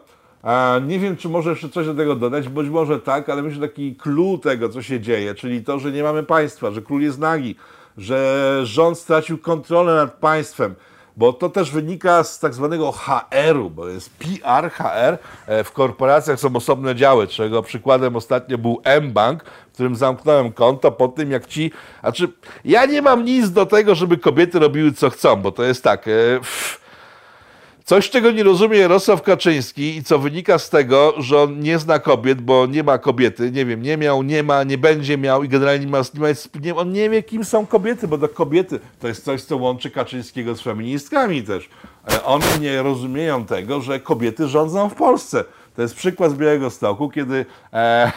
Nie 0.87 0.99
wiem, 0.99 1.17
czy 1.17 1.29
może 1.29 1.49
jeszcze 1.49 1.69
coś 1.69 1.85
do 1.85 1.95
tego 1.95 2.15
dodać, 2.15 2.49
być 2.49 2.69
może 2.69 2.99
tak, 2.99 3.29
ale 3.29 3.41
myślę, 3.41 3.61
że 3.61 3.67
taki 3.67 3.95
clue 3.95 4.37
tego, 4.43 4.69
co 4.69 4.81
się 4.81 4.99
dzieje, 4.99 5.35
czyli 5.35 5.63
to, 5.63 5.79
że 5.79 5.91
nie 5.91 6.03
mamy 6.03 6.23
państwa, 6.23 6.71
że 6.71 6.81
król 6.81 7.01
jest 7.01 7.19
nagi, 7.19 7.55
że 7.97 8.59
rząd 8.63 8.97
stracił 8.97 9.37
kontrolę 9.37 9.95
nad 9.95 10.13
państwem, 10.13 10.75
bo 11.17 11.33
to 11.33 11.49
też 11.49 11.71
wynika 11.71 12.23
z 12.23 12.39
tak 12.39 12.53
zwanego 12.53 12.91
HR-u, 12.91 13.69
bo 13.69 13.87
jest 13.87 14.09
PR, 14.09 14.71
HR. 14.71 15.17
E, 15.47 15.63
w 15.63 15.71
korporacjach 15.71 16.39
są 16.39 16.55
osobne 16.55 16.95
działy, 16.95 17.27
czego 17.27 17.63
przykładem 17.63 18.15
ostatnio 18.15 18.57
był 18.57 18.81
M-Bank, 18.83 19.43
w 19.43 19.73
którym 19.73 19.95
zamknąłem 19.95 20.51
konto 20.51 20.91
po 20.91 21.07
tym, 21.07 21.31
jak 21.31 21.47
ci... 21.47 21.71
Znaczy, 22.01 22.27
ja 22.65 22.85
nie 22.85 23.01
mam 23.01 23.25
nic 23.25 23.51
do 23.51 23.65
tego, 23.65 23.95
żeby 23.95 24.17
kobiety 24.17 24.59
robiły 24.59 24.91
co 24.91 25.09
chcą, 25.09 25.35
bo 25.35 25.51
to 25.51 25.63
jest 25.63 25.83
tak... 25.83 26.07
E, 26.07 26.11
Coś, 27.87 28.09
czego 28.09 28.31
nie 28.31 28.43
rozumie 28.43 28.77
Jarosław 28.77 29.21
Kaczyński 29.21 29.97
i 29.97 30.03
co 30.03 30.19
wynika 30.19 30.59
z 30.59 30.69
tego, 30.69 31.13
że 31.17 31.41
on 31.41 31.59
nie 31.59 31.79
zna 31.79 31.99
kobiet, 31.99 32.41
bo 32.41 32.65
nie 32.65 32.83
ma 32.83 32.97
kobiety, 32.97 33.51
nie 33.51 33.65
wiem, 33.65 33.81
nie 33.81 33.97
miał, 33.97 34.23
nie 34.23 34.43
ma, 34.43 34.63
nie 34.63 34.77
będzie 34.77 35.17
miał 35.17 35.43
i 35.43 35.49
generalnie 35.49 35.85
nie 35.85 35.91
ma, 35.91 36.01
nie 36.61 36.75
on 36.75 36.91
nie 36.91 37.09
wie, 37.09 37.23
kim 37.23 37.45
są 37.45 37.65
kobiety, 37.65 38.07
bo 38.07 38.17
to 38.17 38.29
kobiety 38.29 38.79
to 38.99 39.07
jest 39.07 39.25
coś, 39.25 39.43
co 39.43 39.57
łączy 39.57 39.91
Kaczyńskiego 39.91 40.55
z 40.55 40.61
feministkami 40.61 41.43
też. 41.43 41.69
E, 42.11 42.23
one 42.23 42.45
nie 42.61 42.81
rozumieją 42.81 43.45
tego, 43.45 43.81
że 43.81 43.99
kobiety 43.99 44.47
rządzą 44.47 44.89
w 44.89 44.95
Polsce. 44.95 45.43
To 45.75 45.81
jest 45.81 45.95
przykład 45.95 46.31
z 46.31 46.35
Białego 46.35 46.69
Stoku, 46.69 47.09
kiedy... 47.09 47.45
E, 47.73 48.11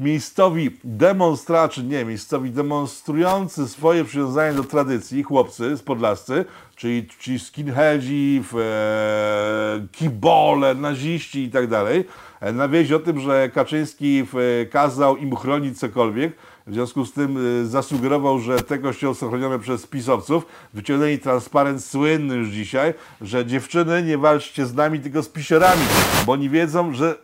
miejscowi 0.00 0.70
demonstraczy, 0.84 1.84
nie, 1.84 2.04
miejscowi 2.04 2.50
demonstrujący 2.50 3.68
swoje 3.68 4.04
przywiązanie 4.04 4.56
do 4.56 4.64
tradycji, 4.64 5.22
chłopcy 5.22 5.76
z 5.76 5.82
Podlascy, 5.82 6.44
czyli 6.76 7.06
ci 7.20 7.38
skinheadzi, 7.38 8.42
e, 8.58 9.86
kibole, 9.92 10.74
naziści 10.74 11.42
i 11.42 11.50
tak 11.50 11.66
dalej, 11.66 12.04
e, 12.40 12.52
na 12.52 12.68
wieść 12.68 12.92
o 12.92 12.98
tym, 12.98 13.20
że 13.20 13.50
Kaczyński 13.54 14.26
e, 14.62 14.66
kazał 14.66 15.16
im 15.16 15.36
chronić 15.36 15.78
cokolwiek, 15.78 16.36
w 16.66 16.74
związku 16.74 17.04
z 17.04 17.12
tym 17.12 17.38
e, 17.62 17.66
zasugerował, 17.66 18.38
że 18.38 18.56
te 18.56 18.78
kościoły 18.78 19.14
są 19.14 19.28
chronione 19.28 19.58
przez 19.58 19.86
pisowców. 19.86 20.46
Wyciągnęli 20.74 21.18
transparent 21.18 21.84
słynny 21.84 22.36
już 22.36 22.48
dzisiaj, 22.48 22.94
że 23.20 23.46
dziewczyny 23.46 24.02
nie 24.02 24.18
walczcie 24.18 24.66
z 24.66 24.74
nami, 24.74 25.00
tylko 25.00 25.22
z 25.22 25.28
pisiorami, 25.28 25.82
bo 26.26 26.32
oni 26.32 26.50
wiedzą, 26.50 26.92
że 26.92 27.18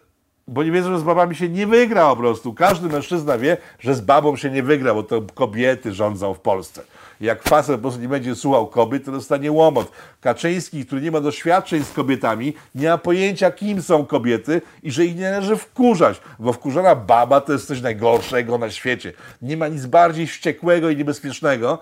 bo 0.51 0.63
nie 0.63 0.71
wiedzą, 0.71 0.91
że 0.91 0.99
z 0.99 1.03
babami 1.03 1.37
się 1.37 1.49
nie 1.49 1.67
wygra 1.67 2.11
po 2.11 2.17
prostu. 2.17 2.55
Każdy 2.55 2.89
mężczyzna 2.89 3.39
wie, 3.39 3.57
że 3.79 3.95
z 3.95 4.01
babą 4.01 4.37
się 4.37 4.51
nie 4.51 4.63
wygra, 4.63 4.95
bo 4.95 5.03
to 5.03 5.23
kobiety 5.35 5.95
rządzą 5.95 6.35
w 6.35 6.41
Polsce. 6.41 6.83
Jak 7.21 7.43
facet 7.43 7.77
po 7.77 7.83
prostu 7.83 8.01
nie 8.01 8.09
będzie 8.09 8.35
słuchał 8.35 8.67
kobiet, 8.67 9.05
to 9.05 9.13
dostanie 9.13 9.53
łomot. 9.53 9.93
Kaczyński, 10.21 10.87
który 10.87 11.03
nie 11.03 11.11
ma 11.11 11.21
doświadczeń 11.21 11.85
z 11.85 11.93
kobietami, 11.93 12.55
nie 12.75 12.89
ma 12.89 12.99
pojęcia, 12.99 13.51
kim 13.51 13.83
są 13.83 14.07
kobiety 14.07 14.63
i 14.83 14.91
że 14.91 15.05
ich 15.05 15.17
nie 15.17 15.31
należy 15.31 15.57
wkurzać, 15.57 16.21
bo 16.39 16.53
wkurzona 16.53 16.95
baba 16.95 17.41
to 17.41 17.53
jest 17.53 17.67
coś 17.67 17.81
najgorszego 17.81 18.59
na 18.59 18.71
świecie. 18.71 19.13
Nie 19.43 19.57
ma 19.57 19.69
nic 19.69 19.87
bardziej 19.87 20.27
wściekłego 20.27 20.91
i 20.91 20.97
niebezpiecznego, 20.97 21.79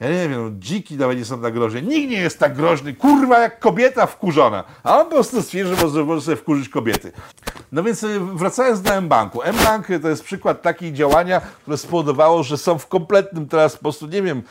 ja 0.00 0.08
nie 0.08 0.28
wiem, 0.28 0.56
dziki 0.58 0.96
nawet 0.96 1.18
nie 1.18 1.24
są 1.24 1.42
tak 1.42 1.54
groźne. 1.54 1.82
Nikt 1.82 2.10
nie 2.10 2.20
jest 2.20 2.38
tak 2.38 2.56
groźny, 2.56 2.94
kurwa, 2.94 3.38
jak 3.38 3.60
kobieta 3.60 4.06
wkurzona. 4.06 4.64
A 4.82 4.98
on 4.98 5.04
po 5.04 5.10
prostu 5.10 5.42
stwierdził, 5.42 5.76
że 5.88 6.04
może, 6.04 6.20
sobie 6.20 6.36
wkurzyć 6.36 6.68
kobiety. 6.68 7.12
No 7.72 7.82
więc 7.82 8.02
y, 8.02 8.20
wracając 8.20 8.82
do 8.82 8.94
M-Banku. 8.94 9.42
M-Bank 9.42 9.86
to 10.02 10.08
jest 10.08 10.24
przykład 10.24 10.62
takiej 10.62 10.92
działania, 10.92 11.40
które 11.40 11.76
spowodowało, 11.76 12.42
że 12.42 12.58
są 12.58 12.78
w 12.78 12.86
kompletnym 12.86 13.48
teraz 13.48 13.76
po 13.76 13.82
prostu, 13.82 14.06
nie 14.06 14.22
wiem, 14.22 14.42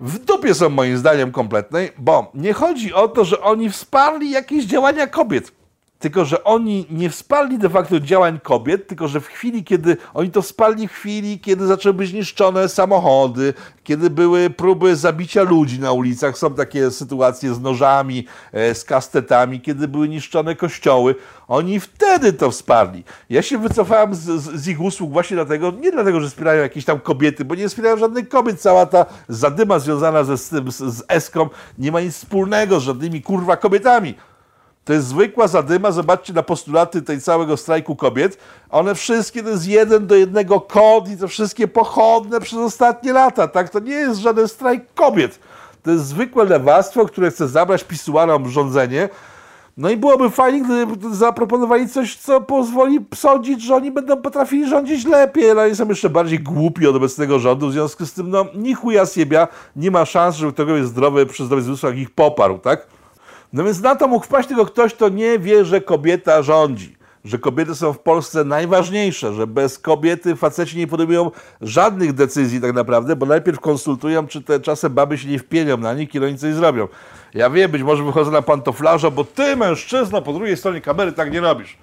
w 0.00 0.18
dupie 0.18 0.54
są 0.54 0.68
moim 0.68 0.98
zdaniem 0.98 1.32
kompletnej, 1.32 1.92
bo 1.98 2.30
nie 2.34 2.52
chodzi 2.52 2.94
o 2.94 3.08
to, 3.08 3.24
że 3.24 3.40
oni 3.40 3.70
wsparli 3.70 4.30
jakieś 4.30 4.64
działania 4.64 5.06
kobiet. 5.06 5.52
Tylko, 5.98 6.24
że 6.24 6.44
oni 6.44 6.86
nie 6.90 7.10
wsparli 7.10 7.58
de 7.58 7.68
facto 7.68 8.00
działań 8.00 8.40
kobiet, 8.42 8.86
tylko 8.86 9.08
że 9.08 9.20
w 9.20 9.26
chwili, 9.26 9.64
kiedy 9.64 9.96
oni 10.14 10.30
to 10.30 10.42
wsparli 10.42 10.88
w 10.88 10.92
chwili, 10.92 11.40
kiedy 11.40 11.66
zaczęły 11.66 11.94
być 11.94 12.12
niszczone 12.12 12.68
samochody, 12.68 13.54
kiedy 13.84 14.10
były 14.10 14.50
próby 14.50 14.96
zabicia 14.96 15.42
ludzi 15.42 15.80
na 15.80 15.92
ulicach, 15.92 16.38
są 16.38 16.54
takie 16.54 16.90
sytuacje 16.90 17.54
z 17.54 17.60
nożami, 17.60 18.26
e, 18.52 18.74
z 18.74 18.84
kastetami, 18.84 19.60
kiedy 19.60 19.88
były 19.88 20.08
niszczone 20.08 20.54
kościoły, 20.54 21.14
oni 21.48 21.80
wtedy 21.80 22.32
to 22.32 22.50
wsparli. 22.50 23.04
Ja 23.30 23.42
się 23.42 23.58
wycofałem 23.58 24.14
z, 24.14 24.18
z, 24.18 24.60
z 24.60 24.68
ich 24.68 24.80
usług 24.80 25.12
właśnie 25.12 25.34
dlatego, 25.34 25.70
nie 25.80 25.92
dlatego, 25.92 26.20
że 26.20 26.28
wspierają 26.28 26.62
jakieś 26.62 26.84
tam 26.84 27.00
kobiety, 27.00 27.44
bo 27.44 27.54
nie 27.54 27.68
wspierają 27.68 27.96
żadnych 27.96 28.28
kobiet. 28.28 28.60
Cała 28.60 28.86
ta 28.86 29.06
zadyma 29.28 29.78
związana 29.78 30.24
ze, 30.24 30.36
z, 30.36 30.50
z 30.76 31.02
Eską 31.08 31.48
nie 31.78 31.92
ma 31.92 32.00
nic 32.00 32.14
wspólnego 32.14 32.80
z 32.80 32.82
żadnymi 32.82 33.22
kurwa 33.22 33.56
kobietami. 33.56 34.14
To 34.86 34.92
jest 34.92 35.06
zwykła 35.06 35.48
zadyma. 35.48 35.90
Zobaczcie 35.90 36.32
na 36.32 36.42
postulaty 36.42 37.02
tej 37.02 37.20
całego 37.20 37.56
strajku 37.56 37.96
kobiet. 37.96 38.38
One 38.70 38.94
wszystkie 38.94 39.42
to 39.42 39.48
jest 39.48 39.66
jeden 39.66 40.06
do 40.06 40.14
jednego 40.14 40.60
kod 40.60 41.08
i 41.08 41.16
to 41.16 41.28
wszystkie 41.28 41.68
pochodne 41.68 42.40
przez 42.40 42.58
ostatnie 42.58 43.12
lata. 43.12 43.48
Tak? 43.48 43.70
To 43.70 43.78
nie 43.78 43.94
jest 43.94 44.20
żaden 44.20 44.48
strajk 44.48 44.94
kobiet. 44.94 45.38
To 45.82 45.90
jest 45.90 46.06
zwykłe 46.06 46.44
lewactwo, 46.44 47.06
które 47.06 47.30
chce 47.30 47.48
zabrać 47.48 47.84
pisuarom 47.84 48.48
rządzenie. 48.48 49.08
No 49.76 49.90
i 49.90 49.96
byłoby 49.96 50.30
fajnie, 50.30 50.86
gdyby 50.86 51.14
zaproponowali 51.14 51.88
coś, 51.88 52.16
co 52.16 52.40
pozwoli 52.40 52.98
sądzić, 53.14 53.62
że 53.62 53.74
oni 53.74 53.90
będą 53.90 54.22
potrafili 54.22 54.68
rządzić 54.68 55.04
lepiej, 55.04 55.50
ale 55.50 55.62
oni 55.64 55.76
są 55.76 55.88
jeszcze 55.88 56.10
bardziej 56.10 56.40
głupi 56.40 56.86
od 56.86 56.96
obecnego 56.96 57.38
rządu, 57.38 57.68
w 57.68 57.72
związku 57.72 58.06
z 58.06 58.12
tym, 58.12 58.30
no, 58.30 58.46
ni 58.54 58.74
chuja 58.74 59.06
siebia, 59.06 59.48
nie 59.76 59.90
ma 59.90 60.04
szans, 60.04 60.36
żeby 60.36 60.52
ktokolwiek 60.52 60.86
zdrowy 60.86 61.26
przy 61.26 61.44
zdrowych 61.44 61.64
zmysłach 61.64 61.96
ich 61.96 62.10
poparł, 62.10 62.58
tak? 62.58 62.95
No 63.52 63.64
więc 63.64 63.80
na 63.80 63.96
to 63.96 64.08
mógł 64.08 64.24
wpaść 64.24 64.48
tylko 64.48 64.66
ktoś, 64.66 64.94
kto 64.94 65.08
nie 65.08 65.38
wie, 65.38 65.64
że 65.64 65.80
kobieta 65.80 66.42
rządzi. 66.42 66.96
Że 67.24 67.38
kobiety 67.38 67.74
są 67.74 67.92
w 67.92 67.98
Polsce 67.98 68.44
najważniejsze, 68.44 69.34
że 69.34 69.46
bez 69.46 69.78
kobiety 69.78 70.36
faceci 70.36 70.78
nie 70.78 70.86
podejmują 70.86 71.30
żadnych 71.60 72.12
decyzji 72.12 72.60
tak 72.60 72.74
naprawdę, 72.74 73.16
bo 73.16 73.26
najpierw 73.26 73.60
konsultują, 73.60 74.26
czy 74.26 74.42
te 74.42 74.60
czasem 74.60 74.94
baby 74.94 75.18
się 75.18 75.28
nie 75.28 75.38
wpienią 75.38 75.76
na 75.76 75.94
nich 75.94 76.14
i 76.14 76.24
oni 76.24 76.38
coś 76.38 76.54
zrobią. 76.54 76.88
Ja 77.34 77.50
wiem, 77.50 77.70
być 77.70 77.82
może 77.82 78.04
wychodzę 78.04 78.30
na 78.30 78.42
pantoflarza, 78.42 79.10
bo 79.10 79.24
ty, 79.24 79.56
mężczyzna, 79.56 80.20
po 80.20 80.32
drugiej 80.32 80.56
stronie 80.56 80.80
kamery 80.80 81.12
tak 81.12 81.32
nie 81.32 81.40
robisz. 81.40 81.76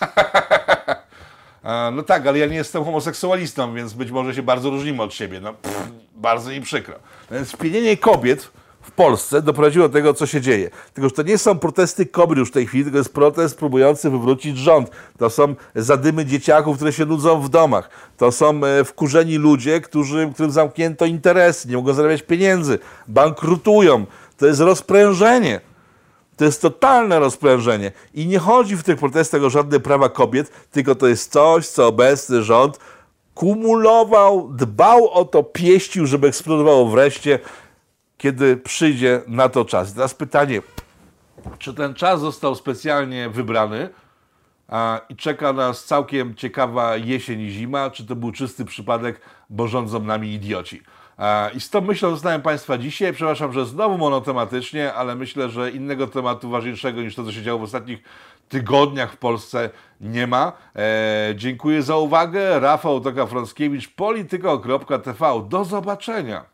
no 1.92 2.02
tak, 2.02 2.26
ale 2.26 2.38
ja 2.38 2.46
nie 2.46 2.56
jestem 2.56 2.84
homoseksualistą, 2.84 3.74
więc 3.74 3.92
być 3.92 4.10
może 4.10 4.34
się 4.34 4.42
bardzo 4.42 4.70
różnimy 4.70 5.02
od 5.02 5.14
siebie. 5.14 5.40
No, 5.40 5.52
pff, 5.52 5.88
bardzo 6.14 6.50
mi 6.50 6.60
przykro. 6.60 6.94
Więc 7.30 7.52
wpienienie 7.52 7.96
kobiet 7.96 8.50
w 8.84 8.90
Polsce 8.90 9.42
doprowadziło 9.42 9.88
do 9.88 9.92
tego, 9.92 10.14
co 10.14 10.26
się 10.26 10.40
dzieje. 10.40 10.70
Tylko, 10.94 11.08
że 11.08 11.14
to 11.14 11.22
nie 11.22 11.38
są 11.38 11.58
protesty 11.58 12.06
kobiet 12.06 12.38
już 12.38 12.48
w 12.48 12.52
tej 12.52 12.66
chwili, 12.66 12.84
tylko 12.84 12.98
jest 12.98 13.14
protest 13.14 13.58
próbujący 13.58 14.10
wywrócić 14.10 14.58
rząd. 14.58 14.90
To 15.18 15.30
są 15.30 15.54
zadymy 15.74 16.24
dzieciaków, 16.26 16.76
które 16.76 16.92
się 16.92 17.06
nudzą 17.06 17.40
w 17.40 17.48
domach. 17.48 17.90
To 18.16 18.32
są 18.32 18.64
e, 18.64 18.84
wkurzeni 18.84 19.36
ludzie, 19.36 19.80
którzy, 19.80 20.30
którym 20.34 20.52
zamknięto 20.52 21.04
interesy, 21.04 21.68
nie 21.68 21.76
mogą 21.76 21.92
zarabiać 21.92 22.22
pieniędzy, 22.22 22.78
bankrutują. 23.08 24.06
To 24.36 24.46
jest 24.46 24.60
rozprężenie. 24.60 25.60
To 26.36 26.44
jest 26.44 26.62
totalne 26.62 27.18
rozprężenie. 27.18 27.92
I 28.14 28.26
nie 28.26 28.38
chodzi 28.38 28.76
w 28.76 28.82
tych 28.82 28.98
protestach 28.98 29.42
o 29.42 29.50
żadne 29.50 29.80
prawa 29.80 30.08
kobiet, 30.08 30.50
tylko 30.70 30.94
to 30.94 31.06
jest 31.06 31.32
coś, 31.32 31.68
co 31.68 31.86
obecny 31.86 32.42
rząd 32.42 32.78
kumulował, 33.34 34.48
dbał 34.52 35.10
o 35.10 35.24
to, 35.24 35.42
pieścił, 35.42 36.06
żeby 36.06 36.28
eksplodowało 36.28 36.86
wreszcie 36.86 37.38
kiedy 38.18 38.56
przyjdzie 38.56 39.22
na 39.26 39.48
to 39.48 39.64
czas. 39.64 39.94
Teraz 39.94 40.14
pytanie, 40.14 40.62
czy 41.58 41.74
ten 41.74 41.94
czas 41.94 42.20
został 42.20 42.54
specjalnie 42.54 43.28
wybrany 43.28 43.88
a, 44.68 45.00
i 45.08 45.16
czeka 45.16 45.52
nas 45.52 45.84
całkiem 45.84 46.34
ciekawa 46.34 46.96
jesień 46.96 47.40
i 47.40 47.50
zima, 47.50 47.90
czy 47.90 48.06
to 48.06 48.16
był 48.16 48.32
czysty 48.32 48.64
przypadek, 48.64 49.20
bo 49.50 49.68
rządzą 49.68 50.00
nami 50.00 50.32
idioci. 50.32 50.82
A, 51.16 51.50
I 51.54 51.60
z 51.60 51.70
tą 51.70 51.80
myślą 51.80 52.10
zostałem 52.10 52.42
Państwa 52.42 52.78
dzisiaj. 52.78 53.12
Przepraszam, 53.12 53.52
że 53.52 53.66
znowu 53.66 53.98
monotematycznie, 53.98 54.94
ale 54.94 55.14
myślę, 55.14 55.48
że 55.48 55.70
innego 55.70 56.06
tematu 56.06 56.50
ważniejszego 56.50 57.02
niż 57.02 57.14
to, 57.14 57.24
co 57.24 57.32
się 57.32 57.42
działo 57.42 57.58
w 57.58 57.62
ostatnich 57.62 58.02
tygodniach 58.48 59.12
w 59.12 59.16
Polsce 59.16 59.70
nie 60.00 60.26
ma. 60.26 60.52
E, 60.76 61.32
dziękuję 61.36 61.82
za 61.82 61.96
uwagę. 61.96 62.60
Rafał 62.60 63.00
Toka-Frąckiewicz, 63.00 63.88
polityko.tv. 63.88 65.46
Do 65.48 65.64
zobaczenia. 65.64 66.53